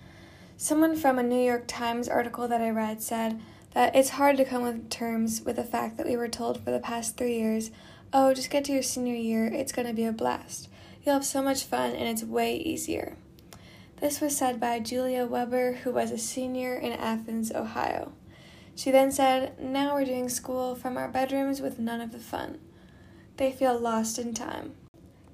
Someone 0.60 0.96
from 0.96 1.20
a 1.20 1.22
New 1.22 1.40
York 1.40 1.68
Times 1.68 2.08
article 2.08 2.48
that 2.48 2.60
I 2.60 2.70
read 2.70 3.00
said 3.00 3.40
that 3.74 3.94
it's 3.94 4.08
hard 4.08 4.36
to 4.38 4.44
come 4.44 4.64
with 4.64 4.90
terms 4.90 5.40
with 5.40 5.54
the 5.54 5.62
fact 5.62 5.96
that 5.96 6.06
we 6.06 6.16
were 6.16 6.26
told 6.26 6.60
for 6.60 6.72
the 6.72 6.80
past 6.80 7.16
three 7.16 7.38
years, 7.38 7.70
oh, 8.12 8.34
just 8.34 8.50
get 8.50 8.64
to 8.64 8.72
your 8.72 8.82
senior 8.82 9.14
year, 9.14 9.46
it's 9.46 9.70
going 9.70 9.86
to 9.86 9.94
be 9.94 10.04
a 10.04 10.10
blast. 10.10 10.68
You'll 11.04 11.14
have 11.14 11.24
so 11.24 11.42
much 11.42 11.62
fun 11.62 11.92
and 11.92 12.08
it's 12.08 12.24
way 12.24 12.56
easier. 12.56 13.16
This 14.00 14.20
was 14.20 14.36
said 14.36 14.58
by 14.58 14.80
Julia 14.80 15.26
Weber, 15.26 15.74
who 15.84 15.92
was 15.92 16.10
a 16.10 16.18
senior 16.18 16.74
in 16.74 16.90
Athens, 16.90 17.52
Ohio. 17.52 18.10
She 18.74 18.90
then 18.90 19.12
said, 19.12 19.60
Now 19.60 19.94
we're 19.94 20.06
doing 20.06 20.28
school 20.28 20.74
from 20.74 20.96
our 20.96 21.06
bedrooms 21.06 21.60
with 21.60 21.78
none 21.78 22.00
of 22.00 22.10
the 22.10 22.18
fun. 22.18 22.58
They 23.36 23.52
feel 23.52 23.78
lost 23.78 24.18
in 24.18 24.34
time. 24.34 24.74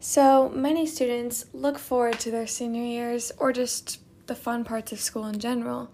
So 0.01 0.51
many 0.51 0.87
students 0.87 1.47
look 1.55 1.79
forward 1.79 2.21
to 2.21 2.31
their 2.31 2.47
senior 2.47 2.85
years 2.85 3.33
or 3.39 3.55
just 3.55 4.01
the 4.27 4.35
fun 4.35 4.65
parts 4.65 4.93
of 4.93 5.01
school 5.01 5.27
in 5.27 5.39
general 5.39 5.91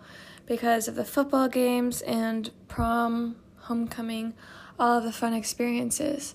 because 0.46 0.88
of 0.88 0.94
the 0.94 1.04
football 1.04 1.48
games 1.48 2.02
and 2.02 2.50
prom, 2.68 3.36
homecoming, 3.56 4.34
all 4.78 4.98
of 4.98 5.04
the 5.04 5.12
fun 5.12 5.32
experiences. 5.34 6.34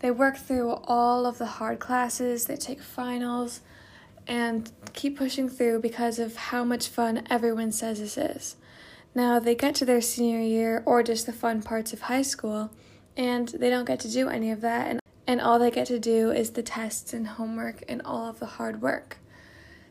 They 0.00 0.10
work 0.10 0.36
through 0.36 0.70
all 0.84 1.24
of 1.24 1.38
the 1.38 1.46
hard 1.46 1.78
classes, 1.78 2.44
they 2.44 2.56
take 2.56 2.82
finals, 2.82 3.60
and 4.26 4.70
keep 4.92 5.16
pushing 5.16 5.48
through 5.48 5.80
because 5.80 6.18
of 6.18 6.36
how 6.36 6.64
much 6.64 6.88
fun 6.88 7.26
everyone 7.30 7.72
says 7.72 8.00
this 8.00 8.18
is. 8.18 8.56
Now 9.14 9.38
they 9.38 9.54
get 9.54 9.74
to 9.76 9.84
their 9.84 10.00
senior 10.00 10.40
year 10.40 10.82
or 10.84 11.02
just 11.02 11.26
the 11.26 11.32
fun 11.32 11.62
parts 11.62 11.92
of 11.92 12.02
high 12.02 12.22
school, 12.22 12.70
and 13.16 13.48
they 13.48 13.70
don't 13.70 13.86
get 13.86 14.00
to 14.00 14.10
do 14.10 14.28
any 14.28 14.50
of 14.50 14.60
that, 14.60 14.88
and, 14.88 15.00
and 15.26 15.40
all 15.40 15.58
they 15.58 15.70
get 15.70 15.86
to 15.86 15.98
do 15.98 16.30
is 16.30 16.50
the 16.50 16.62
tests 16.62 17.14
and 17.14 17.26
homework 17.26 17.82
and 17.88 18.02
all 18.02 18.28
of 18.28 18.40
the 18.40 18.46
hard 18.46 18.82
work. 18.82 19.18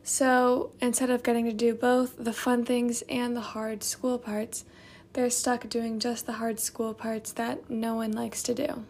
So 0.06 0.72
instead 0.82 1.08
of 1.08 1.22
getting 1.22 1.46
to 1.46 1.52
do 1.52 1.74
both 1.74 2.16
the 2.18 2.34
fun 2.34 2.66
things 2.66 3.02
and 3.08 3.34
the 3.34 3.40
hard 3.40 3.82
school 3.82 4.18
parts, 4.18 4.66
they're 5.14 5.30
stuck 5.30 5.66
doing 5.70 5.98
just 5.98 6.26
the 6.26 6.34
hard 6.34 6.60
school 6.60 6.92
parts 6.92 7.32
that 7.32 7.70
no 7.70 7.94
one 7.94 8.12
likes 8.12 8.42
to 8.44 8.54
do. 8.54 8.84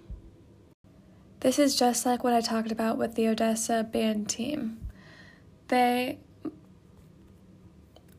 This 1.39 1.59
is 1.61 1.77
just 1.77 2.05
like 2.05 2.25
what 2.25 2.33
I 2.33 2.41
talked 2.41 2.73
about 2.73 2.99
with 2.99 3.15
the 3.15 3.29
Odessa 3.29 3.85
band 3.85 4.29
team. 4.29 4.81
They 5.69 6.19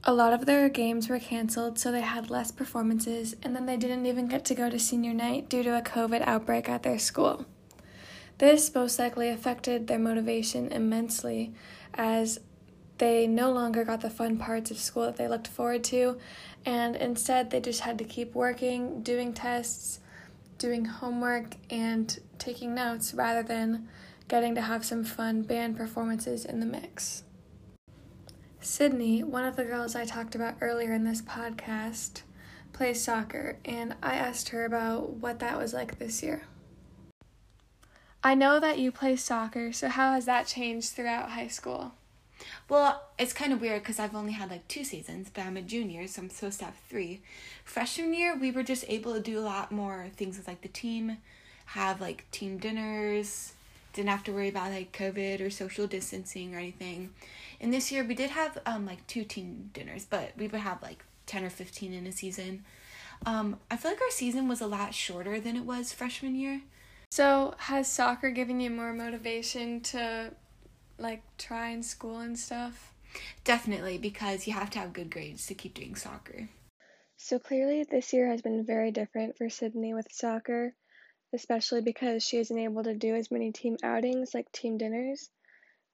a 0.05 0.13
lot 0.13 0.33
of 0.33 0.45
their 0.45 0.69
games 0.69 1.09
were 1.09 1.19
canceled, 1.19 1.79
so 1.79 1.91
they 1.91 2.01
had 2.01 2.29
less 2.29 2.51
performances, 2.51 3.35
and 3.41 3.55
then 3.55 3.65
they 3.65 3.75
didn't 3.75 4.05
even 4.05 4.27
get 4.27 4.45
to 4.45 4.55
go 4.55 4.69
to 4.69 4.77
senior 4.77 5.15
night 5.15 5.49
due 5.49 5.63
to 5.63 5.75
a 5.75 5.81
COVID 5.81 6.21
outbreak 6.27 6.69
at 6.69 6.83
their 6.83 6.99
school. 6.99 7.45
This 8.37 8.73
most 8.73 8.99
likely 8.99 9.29
affected 9.29 9.87
their 9.87 9.97
motivation 9.97 10.71
immensely, 10.71 11.53
as 11.95 12.39
they 12.97 13.27
no 13.27 13.51
longer 13.51 13.83
got 13.83 14.01
the 14.01 14.09
fun 14.09 14.37
parts 14.37 14.71
of 14.71 14.77
school 14.77 15.03
that 15.03 15.17
they 15.17 15.27
looked 15.27 15.47
forward 15.47 15.83
to, 15.85 16.17
and 16.65 16.95
instead 16.95 17.49
they 17.49 17.59
just 17.59 17.81
had 17.81 17.97
to 17.97 18.03
keep 18.03 18.33
working, 18.33 19.01
doing 19.01 19.33
tests, 19.33 19.99
doing 20.57 20.85
homework, 20.85 21.55
and 21.69 22.19
taking 22.39 22.73
notes 22.73 23.13
rather 23.13 23.43
than 23.43 23.87
getting 24.27 24.55
to 24.55 24.61
have 24.61 24.85
some 24.85 25.03
fun 25.03 25.41
band 25.43 25.77
performances 25.77 26.45
in 26.45 26.59
the 26.59 26.65
mix. 26.65 27.23
Sydney, 28.59 29.23
one 29.23 29.45
of 29.45 29.55
the 29.55 29.63
girls 29.63 29.95
I 29.95 30.05
talked 30.05 30.33
about 30.33 30.55
earlier 30.59 30.93
in 30.93 31.03
this 31.03 31.21
podcast, 31.21 32.21
plays 32.73 33.03
soccer, 33.03 33.57
and 33.63 33.95
I 34.01 34.15
asked 34.15 34.49
her 34.49 34.65
about 34.65 35.11
what 35.11 35.39
that 35.39 35.57
was 35.57 35.73
like 35.73 35.99
this 35.99 36.23
year. 36.23 36.43
I 38.23 38.33
know 38.33 38.59
that 38.59 38.79
you 38.79 38.91
play 38.91 39.17
soccer, 39.17 39.71
so 39.71 39.87
how 39.87 40.13
has 40.13 40.25
that 40.25 40.47
changed 40.47 40.93
throughout 40.93 41.31
high 41.31 41.47
school? 41.47 41.93
Well, 42.67 43.01
it's 43.17 43.33
kind 43.33 43.53
of 43.53 43.61
weird 43.61 43.81
because 43.81 43.99
I've 43.99 44.15
only 44.15 44.33
had 44.33 44.49
like 44.49 44.67
two 44.67 44.83
seasons, 44.83 45.29
but 45.33 45.41
I'm 45.45 45.57
a 45.57 45.61
junior, 45.61 46.07
so 46.07 46.21
I'm 46.21 46.29
supposed 46.29 46.59
to 46.59 46.65
have 46.65 46.75
three. 46.89 47.21
Freshman 47.63 48.13
year, 48.13 48.35
we 48.35 48.51
were 48.51 48.63
just 48.63 48.85
able 48.87 49.13
to 49.13 49.19
do 49.19 49.39
a 49.39 49.41
lot 49.41 49.71
more 49.71 50.07
things 50.15 50.37
with 50.37 50.47
like 50.47 50.61
the 50.61 50.67
team, 50.67 51.17
have 51.67 52.01
like 52.01 52.29
team 52.31 52.57
dinners, 52.57 53.53
didn't 53.93 54.09
have 54.09 54.23
to 54.25 54.31
worry 54.31 54.49
about 54.49 54.71
like 54.71 54.91
COVID 54.91 55.41
or 55.41 55.49
social 55.49 55.87
distancing 55.87 56.53
or 56.53 56.57
anything. 56.57 57.11
And 57.61 57.73
this 57.73 57.91
year 57.91 58.03
we 58.03 58.15
did 58.15 58.31
have 58.31 58.57
um 58.65 58.85
like 58.85 59.05
two 59.07 59.23
team 59.23 59.69
dinners, 59.73 60.05
but 60.05 60.31
we 60.37 60.47
would 60.47 60.61
have 60.61 60.81
like 60.81 61.03
10 61.27 61.43
or 61.43 61.49
15 61.49 61.93
in 61.93 62.05
a 62.05 62.11
season. 62.11 62.65
Um 63.25 63.57
I 63.71 63.77
feel 63.77 63.91
like 63.91 64.01
our 64.01 64.11
season 64.11 64.47
was 64.47 64.61
a 64.61 64.67
lot 64.67 64.93
shorter 64.93 65.39
than 65.39 65.55
it 65.55 65.63
was 65.65 65.93
freshman 65.93 66.35
year. 66.35 66.61
So, 67.11 67.53
has 67.57 67.89
soccer 67.89 68.29
given 68.29 68.59
you 68.59 68.69
more 68.69 68.91
motivation 68.91 69.79
to 69.81 70.31
like 70.97 71.23
try 71.37 71.69
in 71.69 71.83
school 71.83 72.19
and 72.19 72.37
stuff? 72.37 72.93
Definitely 73.43 73.97
because 73.97 74.47
you 74.47 74.53
have 74.53 74.69
to 74.71 74.79
have 74.79 74.93
good 74.93 75.09
grades 75.09 75.45
to 75.47 75.53
keep 75.53 75.73
doing 75.73 75.95
soccer. 75.95 76.49
So 77.17 77.39
clearly 77.39 77.83
this 77.83 78.11
year 78.13 78.27
has 78.27 78.41
been 78.41 78.65
very 78.65 78.91
different 78.91 79.37
for 79.37 79.49
Sydney 79.49 79.93
with 79.93 80.11
soccer, 80.11 80.75
especially 81.33 81.81
because 81.81 82.23
she 82.23 82.37
isn't 82.37 82.57
able 82.57 82.83
to 82.83 82.93
do 82.93 83.15
as 83.15 83.31
many 83.31 83.51
team 83.51 83.77
outings 83.83 84.33
like 84.33 84.51
team 84.51 84.77
dinners. 84.77 85.29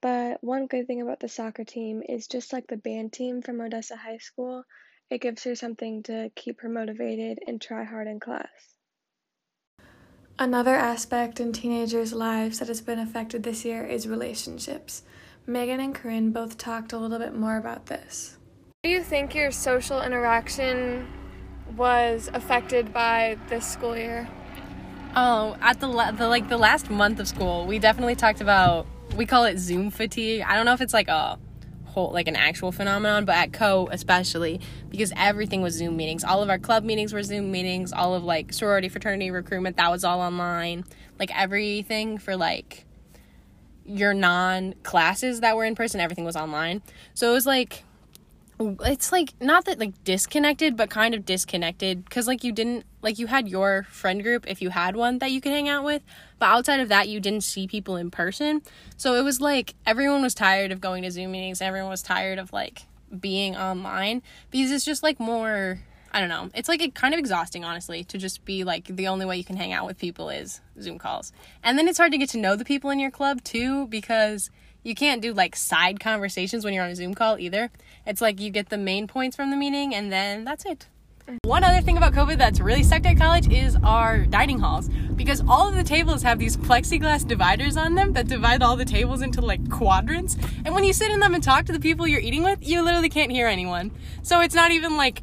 But 0.01 0.43
one 0.43 0.65
good 0.65 0.88
thing 0.88 1.01
about 1.01 1.20
the 1.20 1.29
soccer 1.29 1.63
team 1.63 2.01
is 2.08 2.27
just 2.27 2.51
like 2.51 2.65
the 2.67 2.77
band 2.77 3.13
team 3.13 3.43
from 3.43 3.62
Odessa 3.62 3.96
High 3.96 4.17
School, 4.17 4.63
it 5.12 5.22
gives 5.22 5.43
her 5.43 5.55
something 5.55 6.03
to 6.03 6.31
keep 6.36 6.62
her 6.62 6.70
motivated 6.70 7.39
and 7.46 7.62
try 7.62 7.84
hard 7.84 8.08
in 8.08 8.20
class. 8.20 8.75
Another 10.41 10.74
aspect 10.74 11.39
in 11.39 11.53
teenagers' 11.53 12.13
lives 12.13 12.57
that 12.57 12.67
has 12.67 12.81
been 12.81 12.98
affected 12.98 13.43
this 13.43 13.63
year 13.63 13.86
is 13.86 14.07
relationships. 14.07 15.03
Megan 15.45 15.79
and 15.79 15.93
Corinne 15.93 16.31
both 16.31 16.57
talked 16.57 16.93
a 16.93 16.98
little 16.98 17.19
bit 17.19 17.36
more 17.36 17.57
about 17.57 17.86
this. 17.86 18.39
Do 18.81 18.89
you 18.89 19.03
think 19.03 19.36
your 19.36 19.51
social 19.51 20.01
interaction 20.01 21.05
was 21.77 22.27
affected 22.33 22.91
by 22.91 23.38
this 23.50 23.67
school 23.67 23.95
year? 23.95 24.27
Oh, 25.15 25.57
at 25.62 25.79
the, 25.79 25.88
la- 25.88 26.10
the 26.10 26.27
like 26.27 26.50
the 26.50 26.57
last 26.57 26.89
month 26.89 27.19
of 27.19 27.27
school, 27.27 27.67
we 27.67 27.77
definitely 27.77 28.15
talked 28.15 28.41
about 28.41 28.88
we 29.15 29.27
call 29.27 29.45
it 29.45 29.60
Zoom 29.60 29.91
fatigue. 29.91 30.43
I 30.48 30.55
don't 30.55 30.65
know 30.65 30.74
if 30.74 30.81
it's 30.81 30.95
like 30.95 31.07
a 31.07 31.38
whole 31.91 32.12
like 32.12 32.27
an 32.27 32.36
actual 32.36 32.71
phenomenon, 32.71 33.25
but 33.25 33.36
at 33.36 33.53
Coe 33.53 33.88
especially 33.91 34.60
because 34.89 35.12
everything 35.15 35.62
was 35.62 35.74
Zoom 35.75 35.98
meetings. 35.98 36.24
All 36.24 36.41
of 36.41 36.50
our 36.50 36.60
club 36.60 36.83
meetings 36.83 37.13
were 37.13 37.24
Zoom 37.24 37.51
meetings. 37.51 37.93
All 37.93 38.15
of 38.15 38.24
like 38.24 38.53
sorority, 38.53 38.89
fraternity, 38.89 39.31
recruitment 39.31 39.77
that 39.77 39.91
was 39.91 40.03
all 40.03 40.21
online. 40.21 40.86
Like 41.19 41.38
everything 41.38 42.17
for 42.17 42.36
like 42.36 42.86
your 43.86 44.13
non 44.13 44.74
classes 44.83 45.41
that 45.41 45.55
were 45.55 45.65
in 45.65 45.75
person, 45.75 46.00
everything 46.00 46.25
was 46.25 46.36
online. 46.36 46.81
So 47.13 47.29
it 47.29 47.33
was 47.33 47.45
like 47.45 47.83
it's 48.83 49.12
like 49.12 49.33
not 49.41 49.65
that 49.65 49.79
like 49.79 50.03
disconnected 50.03 50.77
but 50.77 50.89
kind 50.89 51.15
of 51.15 51.25
disconnected 51.25 52.05
because 52.05 52.27
like 52.27 52.43
you 52.43 52.51
didn't 52.51 52.86
like 53.01 53.17
you 53.17 53.27
had 53.27 53.48
your 53.48 53.83
friend 53.89 54.21
group 54.21 54.45
if 54.48 54.62
you 54.62 54.69
had 54.69 54.95
one 54.95 55.17
that 55.19 55.31
you 55.31 55.41
could 55.41 55.51
hang 55.51 55.67
out 55.67 55.83
with 55.83 56.03
but 56.41 56.48
outside 56.48 56.79
of 56.79 56.89
that 56.89 57.07
you 57.07 57.19
didn't 57.19 57.43
see 57.43 57.67
people 57.67 57.98
in 57.98 58.10
person. 58.10 58.63
So 58.98 59.13
it 59.13 59.24
was 59.24 59.39
like 59.39 59.75
everyone 59.86 60.24
was 60.24 60.33
tired 60.33 60.71
of 60.71 60.81
going 60.81 61.03
to 61.03 61.12
zoom 61.12 61.33
meetings. 61.33 61.62
Everyone 61.62 61.91
was 61.91 62.01
tired 62.01 62.39
of 62.39 62.51
like 62.51 62.88
being 63.19 63.55
online. 63.55 64.24
Because 64.50 64.71
it's 64.71 64.83
just 64.83 65.03
like 65.03 65.19
more 65.19 65.79
i 66.12 66.19
don't 66.19 66.29
know. 66.29 66.50
It's 66.55 66.67
like 66.67 66.95
kind 66.95 67.13
of 67.13 67.19
exhausting 67.19 67.63
honestly 67.63 68.03
to 68.05 68.17
just 68.17 68.43
be 68.43 68.63
like 68.63 68.86
the 68.86 69.07
only 69.07 69.24
way 69.24 69.38
you 69.38 69.43
can 69.43 69.55
hang 69.55 69.71
out 69.71 69.86
with 69.86 70.00
people 70.00 70.29
is 70.29 70.62
zoom 70.81 70.98
calls. 70.98 71.31
And 71.63 71.77
then 71.77 71.88
it's 71.88 72.00
hard 72.00 72.12
to 72.12 72.17
get 72.17 72.29
to 72.29 72.39
know 72.39 72.55
the 72.55 72.65
people 72.65 72.89
in 72.89 73.00
your 73.00 73.12
club 73.12 73.43
too 73.43 73.86
because 73.86 74.50
you 74.81 74.95
can't 74.95 75.21
do 75.21 75.33
like 75.33 75.55
side 75.55 76.00
conversations 76.00 76.65
when 76.65 76.74
you're 76.74 76.83
on 76.83 76.89
a 76.89 76.95
Zoom 76.95 77.13
call 77.13 77.38
either. 77.38 77.69
It's 78.07 78.19
like 78.19 78.41
you 78.41 78.50
get 78.50 78.69
the 78.69 78.79
main 78.79 79.05
points 79.05 79.36
from 79.36 79.51
the 79.51 79.57
meeting 79.57 79.93
and 79.93 80.12
then 80.12 80.43
that's 80.43 80.65
it. 80.65 80.88
One 81.44 81.63
other 81.63 81.82
thing 81.82 81.98
about 81.98 82.13
COVID 82.13 82.38
that's 82.38 82.60
really 82.60 82.84
sucked 82.84 83.06
at 83.06 83.18
college 83.18 83.51
is 83.51 83.78
our 83.84 84.25
dining 84.25 84.60
halls 84.60 84.90
because 85.16 85.42
all 85.48 85.68
of 85.68 85.75
the 85.75 85.84
tables 85.84 86.24
have 86.24 86.40
these 86.40 86.58
plexiglass 86.58 87.28
dividers 87.28 87.78
on 87.78 87.96
them 87.96 88.13
that 88.13 88.28
divide 88.28 88.62
all 88.62 88.75
the 88.75 88.86
tables 88.86 89.22
into 89.22 89.42
like 89.42 89.70
quadrants. 89.70 90.38
And 90.66 90.74
when 90.74 90.84
you 90.84 90.94
sit 90.94 91.12
in 91.12 91.20
them 91.20 91.34
and 91.34 91.44
talk 91.44 91.66
to 91.66 91.74
the 91.74 91.80
people 91.80 92.08
you're 92.08 92.20
eating 92.20 92.44
with, 92.44 92.68
you 92.68 92.82
literally 92.82 93.10
can't 93.10 93.32
hear 93.32 93.48
anyone. 93.48 93.92
So 94.24 94.42
it's 94.42 94.56
not 94.56 94.72
even 94.72 94.98
like 94.98 95.22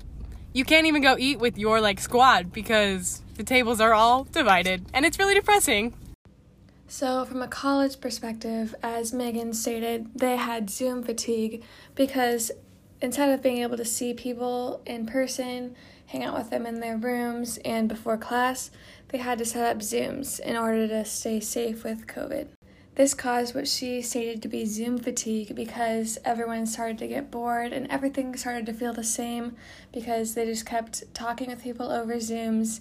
you 0.53 0.65
can't 0.65 0.87
even 0.87 1.03
go 1.03 1.17
eat 1.19 1.39
with 1.39 1.59
your 1.59 1.81
like 1.81 2.01
squad 2.01 2.53
because 2.53 3.23
the 3.37 3.45
tables 3.45 3.81
are 3.81 3.95
all 3.95 4.25
divided 4.25 4.87
and 4.93 5.05
it's 5.05 5.19
really 5.19 5.35
depressing. 5.35 5.95
So, 6.91 7.27
from 7.27 7.43
a 7.43 7.49
college 7.49 8.01
perspective, 8.01 8.75
as 8.83 9.13
Megan 9.13 9.53
stated, 9.53 10.09
they 10.15 10.37
had 10.37 10.71
Zoom 10.71 11.03
fatigue 11.03 11.63
because 11.95 12.51
instead 13.01 13.31
of 13.31 13.43
being 13.43 13.59
able 13.59 13.77
to 13.77 13.85
see 13.85 14.15
people 14.15 14.83
in 14.87 15.07
person, 15.07 15.75
hang 16.07 16.25
out 16.25 16.37
with 16.37 16.51
them 16.51 16.67
in 16.67 16.81
their 16.81 16.97
rooms, 16.97 17.59
and 17.65 17.89
before 17.89 18.17
class, 18.17 18.71
they 19.09 19.19
had 19.19 19.39
to 19.39 19.45
set 19.45 19.71
up 19.71 19.83
Zooms 19.83 20.41
in 20.41 20.57
order 20.57 20.87
to 20.89 21.05
stay 21.05 21.41
safe 21.41 21.85
with 21.85 22.07
COVID. 22.07 22.49
This 22.95 23.15
caused 23.15 23.55
what 23.55 23.69
she 23.69 24.03
stated 24.03 24.43
to 24.43 24.49
be 24.49 24.67
Zoom 24.67 24.99
fatigue 24.99 25.55
because 25.55 26.19
everyone 26.25 26.67
started 26.67 26.99
to 26.99 27.07
get 27.07 27.31
bored 27.31 27.73
and 27.73 27.87
everything 27.89 28.35
started 28.35 28.67
to 28.67 28.73
feel 28.73 28.93
the 28.93 29.05
same 29.05 29.55
because 29.93 30.35
they 30.35 30.45
just 30.45 30.67
kept 30.67 31.05
talking 31.15 31.49
with 31.49 31.63
people 31.63 31.93
over 31.93 32.15
Zooms 32.15 32.81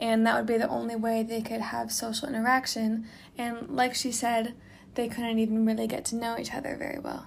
and 0.00 0.26
that 0.26 0.34
would 0.34 0.46
be 0.46 0.58
the 0.58 0.68
only 0.68 0.96
way 0.96 1.22
they 1.22 1.40
could 1.40 1.60
have 1.60 1.92
social 1.92 2.28
interaction. 2.28 3.06
And 3.38 3.68
like 3.70 3.94
she 3.94 4.10
said, 4.10 4.54
they 4.96 5.06
couldn't 5.06 5.38
even 5.38 5.64
really 5.64 5.86
get 5.86 6.04
to 6.06 6.16
know 6.16 6.36
each 6.36 6.52
other 6.52 6.74
very 6.76 6.98
well. 6.98 7.26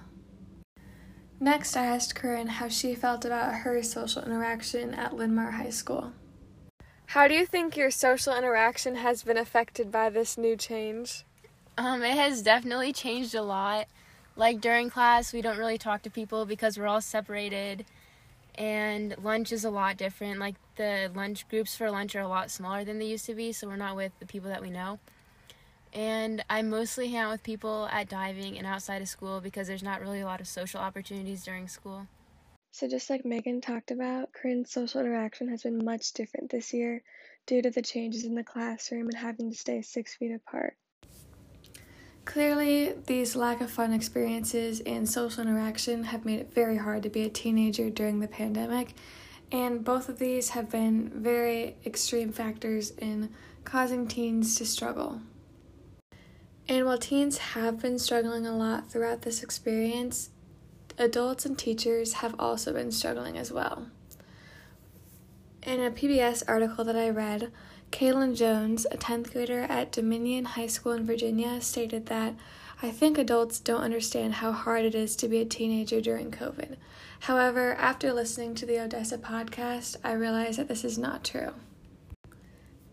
Next, 1.38 1.76
I 1.76 1.84
asked 1.84 2.14
Corinne 2.14 2.46
how 2.46 2.68
she 2.68 2.94
felt 2.94 3.24
about 3.24 3.54
her 3.56 3.82
social 3.82 4.22
interaction 4.22 4.94
at 4.94 5.14
Linn-Mar 5.14 5.50
High 5.52 5.70
School. 5.70 6.12
How 7.06 7.28
do 7.28 7.34
you 7.34 7.46
think 7.46 7.76
your 7.76 7.90
social 7.90 8.34
interaction 8.34 8.96
has 8.96 9.22
been 9.22 9.36
affected 9.36 9.92
by 9.92 10.10
this 10.10 10.38
new 10.38 10.56
change? 10.56 11.24
Um, 11.78 12.02
it 12.02 12.16
has 12.16 12.42
definitely 12.42 12.92
changed 12.92 13.34
a 13.34 13.42
lot. 13.42 13.86
Like 14.34 14.60
during 14.60 14.90
class, 14.90 15.32
we 15.32 15.42
don't 15.42 15.58
really 15.58 15.78
talk 15.78 16.02
to 16.02 16.10
people 16.10 16.46
because 16.46 16.78
we're 16.78 16.86
all 16.86 17.00
separated 17.00 17.84
and 18.54 19.14
lunch 19.22 19.52
is 19.52 19.64
a 19.64 19.70
lot 19.70 19.96
different. 19.96 20.40
Like 20.40 20.56
the 20.76 21.10
lunch 21.14 21.48
groups 21.48 21.76
for 21.76 21.90
lunch 21.90 22.16
are 22.16 22.20
a 22.20 22.28
lot 22.28 22.50
smaller 22.50 22.84
than 22.84 22.98
they 22.98 23.06
used 23.06 23.26
to 23.26 23.34
be, 23.34 23.52
so 23.52 23.66
we're 23.66 23.76
not 23.76 23.96
with 23.96 24.12
the 24.18 24.26
people 24.26 24.48
that 24.48 24.62
we 24.62 24.70
know. 24.70 24.98
And 25.96 26.44
I 26.50 26.60
mostly 26.60 27.08
hang 27.08 27.20
out 27.20 27.32
with 27.32 27.42
people 27.42 27.88
at 27.90 28.10
diving 28.10 28.58
and 28.58 28.66
outside 28.66 29.00
of 29.00 29.08
school 29.08 29.40
because 29.40 29.66
there's 29.66 29.82
not 29.82 30.02
really 30.02 30.20
a 30.20 30.26
lot 30.26 30.42
of 30.42 30.46
social 30.46 30.78
opportunities 30.78 31.42
during 31.42 31.68
school. 31.68 32.06
So, 32.70 32.86
just 32.86 33.08
like 33.08 33.24
Megan 33.24 33.62
talked 33.62 33.90
about, 33.90 34.30
Corinne's 34.34 34.70
social 34.70 35.00
interaction 35.00 35.48
has 35.48 35.62
been 35.62 35.82
much 35.82 36.12
different 36.12 36.50
this 36.50 36.74
year 36.74 37.02
due 37.46 37.62
to 37.62 37.70
the 37.70 37.80
changes 37.80 38.26
in 38.26 38.34
the 38.34 38.44
classroom 38.44 39.06
and 39.06 39.16
having 39.16 39.50
to 39.50 39.56
stay 39.56 39.80
six 39.80 40.14
feet 40.14 40.32
apart. 40.32 40.76
Clearly, 42.26 42.92
these 43.06 43.34
lack 43.34 43.62
of 43.62 43.70
fun 43.70 43.94
experiences 43.94 44.80
and 44.80 45.08
social 45.08 45.44
interaction 45.44 46.04
have 46.04 46.26
made 46.26 46.40
it 46.40 46.52
very 46.52 46.76
hard 46.76 47.04
to 47.04 47.08
be 47.08 47.22
a 47.22 47.30
teenager 47.30 47.88
during 47.88 48.20
the 48.20 48.28
pandemic, 48.28 48.92
and 49.50 49.82
both 49.82 50.10
of 50.10 50.18
these 50.18 50.50
have 50.50 50.70
been 50.70 51.08
very 51.08 51.76
extreme 51.86 52.32
factors 52.32 52.90
in 52.98 53.30
causing 53.64 54.06
teens 54.06 54.56
to 54.56 54.66
struggle. 54.66 55.22
And 56.68 56.84
while 56.84 56.98
teens 56.98 57.38
have 57.38 57.80
been 57.80 57.98
struggling 57.98 58.46
a 58.46 58.56
lot 58.56 58.90
throughout 58.90 59.22
this 59.22 59.42
experience, 59.42 60.30
adults 60.98 61.46
and 61.46 61.56
teachers 61.56 62.14
have 62.14 62.34
also 62.38 62.72
been 62.72 62.90
struggling 62.90 63.38
as 63.38 63.52
well. 63.52 63.86
In 65.62 65.80
a 65.80 65.90
PBS 65.90 66.42
article 66.48 66.84
that 66.84 66.96
I 66.96 67.10
read, 67.10 67.52
Kaylin 67.92 68.36
Jones, 68.36 68.86
a 68.90 68.96
10th 68.96 69.32
grader 69.32 69.62
at 69.62 69.92
Dominion 69.92 70.44
High 70.44 70.66
School 70.66 70.92
in 70.92 71.06
Virginia, 71.06 71.60
stated 71.60 72.06
that 72.06 72.34
I 72.82 72.90
think 72.90 73.16
adults 73.16 73.58
don't 73.58 73.80
understand 73.80 74.34
how 74.34 74.52
hard 74.52 74.84
it 74.84 74.94
is 74.94 75.16
to 75.16 75.28
be 75.28 75.40
a 75.40 75.44
teenager 75.44 76.00
during 76.00 76.30
COVID. 76.30 76.76
However, 77.20 77.74
after 77.74 78.12
listening 78.12 78.54
to 78.56 78.66
the 78.66 78.80
Odessa 78.80 79.18
podcast, 79.18 79.96
I 80.04 80.12
realized 80.12 80.58
that 80.58 80.68
this 80.68 80.84
is 80.84 80.98
not 80.98 81.24
true. 81.24 81.54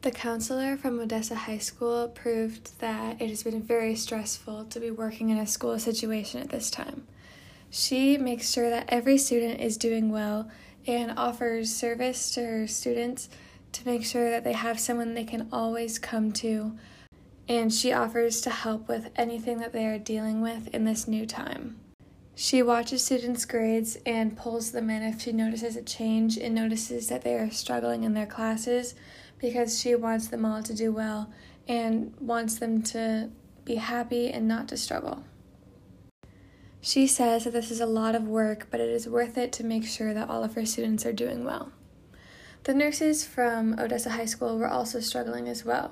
The 0.04 0.12
counselor 0.12 0.76
from 0.76 1.00
Odessa 1.00 1.34
High 1.34 1.60
School 1.60 2.10
proved 2.10 2.78
that 2.82 3.22
it 3.22 3.30
has 3.30 3.42
been 3.42 3.62
very 3.62 3.96
stressful 3.96 4.66
to 4.66 4.80
be 4.82 4.92
working 4.92 5.30
in 5.30 5.38
a 5.38 5.48
school 5.48 5.80
situation 5.80 6.42
at 6.42 6.50
this 6.50 6.70
time. 6.70 7.08
She 7.70 8.18
makes 8.18 8.52
sure 8.52 8.70
that 8.70 8.90
every 8.90 9.18
student 9.18 9.62
is 9.62 9.78
doing 9.78 10.12
well 10.12 10.52
and 10.86 11.18
offers 11.18 11.74
service 11.74 12.32
to 12.32 12.46
her 12.46 12.68
students 12.68 13.30
to 13.72 13.88
make 13.88 14.04
sure 14.04 14.30
that 14.30 14.44
they 14.44 14.52
have 14.52 14.78
someone 14.78 15.14
they 15.14 15.24
can 15.24 15.48
always 15.54 16.00
come 16.00 16.34
to, 16.34 16.78
and 17.48 17.74
she 17.74 17.94
offers 17.94 18.42
to 18.42 18.50
help 18.50 18.90
with 18.90 19.10
anything 19.16 19.60
that 19.60 19.72
they 19.72 19.86
are 19.86 19.98
dealing 19.98 20.42
with 20.42 20.68
in 20.76 20.84
this 20.84 21.08
new 21.08 21.26
time. 21.26 21.80
She 22.36 22.62
watches 22.62 23.06
students' 23.06 23.46
grades 23.46 23.98
and 24.06 24.36
pulls 24.36 24.72
them 24.74 24.90
in 24.90 25.02
if 25.02 25.22
she 25.22 25.32
notices 25.32 25.78
a 25.78 25.82
change 25.82 26.38
and 26.38 26.54
notices 26.54 27.08
that 27.08 27.22
they 27.22 27.36
are 27.36 27.52
struggling 27.52 28.04
in 28.04 28.16
their 28.16 28.26
classes 28.26 28.96
because 29.44 29.78
she 29.78 29.94
wants 29.94 30.28
them 30.28 30.46
all 30.46 30.64
to 30.64 30.74
do 30.74 30.90
well 30.90 31.30
and 31.68 32.14
wants 32.18 32.56
them 32.56 32.82
to 32.82 33.30
be 33.66 33.76
happy 33.76 34.32
and 34.32 34.48
not 34.48 34.70
to 34.70 34.78
struggle. 34.78 35.26
She 36.80 37.08
says 37.08 37.44
that 37.44 37.52
this 37.52 37.70
is 37.70 37.82
a 37.82 37.86
lot 37.86 38.16
of 38.16 38.26
work, 38.26 38.68
but 38.72 38.80
it 38.80 38.90
is 38.90 39.08
worth 39.08 39.38
it 39.38 39.52
to 39.54 39.66
make 39.66 39.86
sure 39.86 40.14
that 40.14 40.30
all 40.30 40.46
of 40.46 40.56
her 40.56 40.66
students 40.66 41.06
are 41.06 41.12
doing 41.12 41.44
well. 41.44 41.74
The 42.64 42.74
nurses 42.74 43.26
from 43.26 43.78
Odessa 43.78 44.12
High 44.12 44.26
School 44.26 44.58
were 44.58 44.70
also 44.70 45.02
struggling 45.02 45.50
as 45.50 45.66
well. 45.66 45.92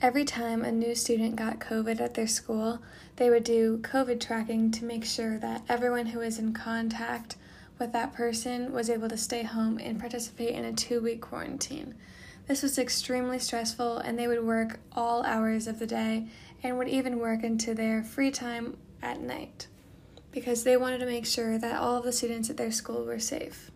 Every 0.00 0.24
time 0.24 0.64
a 0.64 0.72
new 0.72 0.96
student 0.96 1.36
got 1.36 1.60
COVID 1.60 2.00
at 2.00 2.14
their 2.14 2.26
school, 2.26 2.82
they 3.14 3.30
would 3.30 3.44
do 3.44 3.78
COVID 3.78 4.20
tracking 4.20 4.72
to 4.72 4.84
make 4.84 5.04
sure 5.04 5.38
that 5.38 5.62
everyone 5.68 6.06
who 6.06 6.18
was 6.18 6.40
in 6.40 6.52
contact 6.52 7.36
with 7.78 7.92
that 7.92 8.12
person 8.12 8.72
was 8.72 8.90
able 8.90 9.08
to 9.08 9.16
stay 9.16 9.42
home 9.42 9.78
and 9.78 9.98
participate 9.98 10.50
in 10.50 10.64
a 10.64 10.72
two 10.72 11.00
week 11.00 11.20
quarantine. 11.20 11.94
This 12.48 12.62
was 12.62 12.78
extremely 12.78 13.38
stressful, 13.38 13.98
and 13.98 14.18
they 14.18 14.26
would 14.26 14.44
work 14.44 14.80
all 14.92 15.24
hours 15.24 15.66
of 15.66 15.78
the 15.78 15.86
day 15.86 16.26
and 16.62 16.76
would 16.76 16.88
even 16.88 17.18
work 17.18 17.44
into 17.44 17.74
their 17.74 18.02
free 18.02 18.30
time 18.30 18.76
at 19.02 19.20
night 19.20 19.68
because 20.30 20.64
they 20.64 20.76
wanted 20.76 20.98
to 20.98 21.06
make 21.06 21.26
sure 21.26 21.58
that 21.58 21.78
all 21.78 21.96
of 21.96 22.04
the 22.04 22.12
students 22.12 22.48
at 22.50 22.56
their 22.56 22.72
school 22.72 23.04
were 23.04 23.18
safe. 23.18 23.70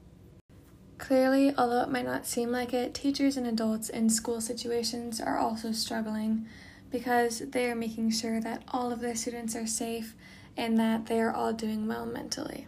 Clearly, 0.98 1.54
although 1.56 1.82
it 1.82 1.90
might 1.90 2.06
not 2.06 2.26
seem 2.26 2.50
like 2.50 2.72
it, 2.72 2.94
teachers 2.94 3.36
and 3.36 3.46
adults 3.46 3.90
in 3.90 4.08
school 4.08 4.40
situations 4.40 5.20
are 5.20 5.38
also 5.38 5.70
struggling 5.70 6.46
because 6.90 7.40
they 7.50 7.70
are 7.70 7.76
making 7.76 8.10
sure 8.10 8.40
that 8.40 8.62
all 8.68 8.90
of 8.90 9.00
their 9.00 9.14
students 9.14 9.54
are 9.54 9.66
safe 9.66 10.14
and 10.56 10.78
that 10.78 11.06
they 11.06 11.20
are 11.20 11.32
all 11.32 11.52
doing 11.52 11.86
well 11.86 12.06
mentally. 12.06 12.66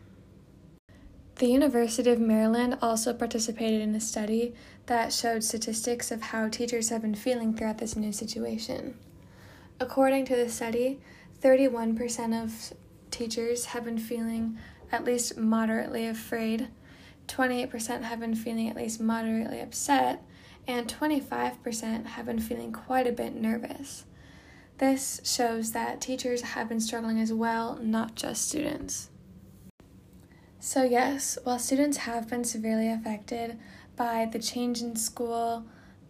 The 1.39 1.47
University 1.47 2.11
of 2.11 2.19
Maryland 2.19 2.79
also 2.83 3.15
participated 3.15 3.81
in 3.81 3.95
a 3.95 4.01
study 4.01 4.55
that 4.87 5.13
showed 5.13 5.45
statistics 5.45 6.11
of 6.11 6.21
how 6.21 6.49
teachers 6.49 6.89
have 6.89 7.03
been 7.03 7.15
feeling 7.15 7.55
throughout 7.55 7.79
this 7.79 7.95
new 7.95 8.11
situation. 8.11 8.99
According 9.79 10.25
to 10.27 10.37
the 10.37 10.49
study, 10.49 10.99
31% 11.41 12.43
of 12.43 12.73
teachers 13.13 13.67
have 13.67 13.85
been 13.85 13.99
feeling 13.99 14.59
at 14.91 15.05
least 15.05 15.37
moderately 15.37 16.09
afraid 16.09 16.69
28% 17.29 18.03
have 18.03 18.19
been 18.19 18.35
feeling 18.35 18.69
at 18.69 18.77
least 18.77 19.01
moderately 19.01 19.61
upset, 19.61 20.25
and 20.67 20.89
25% 20.89 22.07
have 22.07 22.27
been 22.27 22.41
feeling 22.41 22.73
quite 22.73 23.07
a 23.07 23.13
bit 23.13 23.35
nervous. 23.35 24.07
This 24.79 25.21
shows 25.23 25.73
that 25.73 26.01
teachers 26.01 26.41
have 26.41 26.69
been 26.69 26.81
struggling 26.81 27.21
as 27.21 27.33
well, 27.33 27.79
not 27.81 28.15
just 28.15 28.49
students. 28.49 29.11
So, 30.61 30.83
yes, 30.83 31.39
while 31.45 31.59
students 31.59 31.99
have 31.99 32.29
been 32.29 32.45
severely 32.45 32.91
affected 32.91 33.59
by 33.97 34.29
the 34.31 34.39
change 34.39 34.83
in 34.83 34.97
school, 34.97 35.65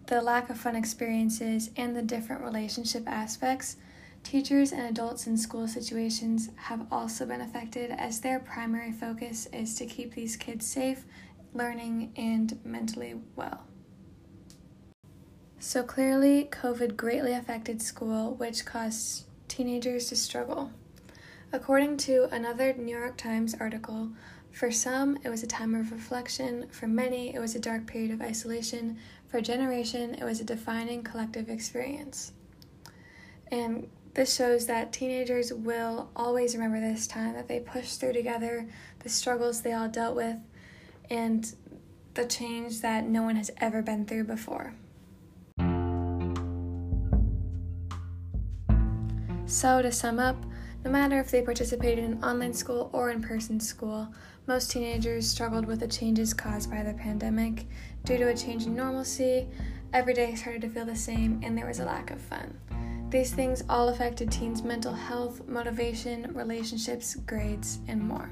the 0.07 0.23
lack 0.23 0.49
of 0.51 0.59
fun 0.59 0.75
experiences, 0.75 1.71
and 1.77 1.95
the 1.95 2.03
different 2.03 2.43
relationship 2.43 3.05
aspects, 3.07 3.77
Teachers 4.25 4.73
and 4.73 4.83
adults 4.83 5.27
in 5.27 5.39
school 5.39 5.67
situations 5.67 6.51
have 6.57 6.87
also 6.93 7.25
been 7.25 7.41
affected 7.41 7.91
as 7.93 8.21
their 8.21 8.39
primary 8.39 8.93
focus 8.93 9.47
is 9.55 9.75
to 9.77 9.87
keep 9.87 10.15
these 10.15 10.37
kids 10.37 10.67
safe, 10.67 11.05
learning, 11.55 12.13
and 12.17 12.59
mentally 12.63 13.15
well. 13.37 13.65
So 15.59 15.83
clearly, 15.83 16.47
COVID 16.51 16.95
greatly 16.97 17.33
affected 17.33 17.81
school, 17.81 18.35
which 18.35 18.67
caused 18.67 19.25
teenagers 19.49 20.09
to 20.11 20.17
struggle. 20.17 20.73
According 21.51 21.97
to 21.99 22.29
another 22.31 22.75
New 22.75 22.97
York 22.97 23.17
Times 23.17 23.55
article, 23.59 24.11
for 24.59 24.73
some, 24.73 25.17
it 25.23 25.29
was 25.29 25.45
a 25.45 25.47
time 25.47 25.73
of 25.77 25.93
reflection. 25.93 26.67
For 26.73 26.89
many, 26.89 27.33
it 27.33 27.39
was 27.39 27.55
a 27.55 27.61
dark 27.61 27.87
period 27.87 28.11
of 28.11 28.21
isolation. 28.21 28.99
For 29.29 29.37
a 29.39 29.43
generation, 29.43 30.17
it 30.17 30.25
was 30.25 30.41
a 30.41 30.45
defining 30.45 31.05
collective 31.05 31.49
experience. 31.49 32.33
And 33.53 33.89
this 34.15 34.35
shows 34.35 34.67
that 34.67 34.93
teenagers 34.93 35.53
will 35.53 36.11
always 36.17 36.57
remember 36.57 36.81
this 36.81 37.07
time 37.07 37.35
that 37.35 37.47
they 37.47 37.61
pushed 37.61 38.01
through 38.01 38.15
together, 38.15 38.67
the 38.99 39.09
struggles 39.09 39.63
they 39.63 39.75
all 39.75 39.89
dealt 39.89 40.17
with, 40.17 40.39
and 41.09 41.55
the 42.15 42.27
change 42.27 42.81
that 42.81 43.05
no 43.05 43.23
one 43.23 43.37
has 43.37 43.53
ever 43.59 43.81
been 43.81 44.07
through 44.07 44.25
before. 44.25 44.75
So, 49.47 49.83
to 49.83 49.93
sum 49.93 50.19
up, 50.19 50.45
no 50.85 50.91
matter 50.91 51.21
if 51.21 51.31
they 51.31 51.43
participated 51.43 52.05
in 52.05 52.25
online 52.25 52.55
school 52.55 52.91
or 52.93 53.11
in 53.11 53.23
person 53.23 53.61
school, 53.61 54.13
most 54.49 54.71
teenagers 54.71 55.29
struggled 55.29 55.67
with 55.67 55.81
the 55.81 55.87
changes 55.87 56.33
caused 56.33 56.71
by 56.71 56.83
the 56.83 56.95
pandemic. 56.95 57.67
Due 58.05 58.17
to 58.17 58.29
a 58.29 58.35
change 58.35 58.65
in 58.65 58.75
normalcy, 58.75 59.47
every 59.93 60.15
day 60.15 60.35
started 60.35 60.63
to 60.63 60.71
feel 60.71 60.87
the 60.87 60.97
same 60.97 61.39
and 61.43 61.57
there 61.57 61.67
was 61.67 61.81
a 61.81 61.85
lack 61.85 62.11
of 62.11 62.19
fun. 62.19 62.59
These 63.11 63.35
things 63.35 63.63
all 63.69 63.91
affected 63.91 64.33
teens' 64.33 64.63
mental 64.63 64.95
health, 64.95 65.47
motivation, 65.47 66.33
relationships, 66.35 67.15
grades, 67.15 67.81
and 67.89 68.01
more. 68.01 68.31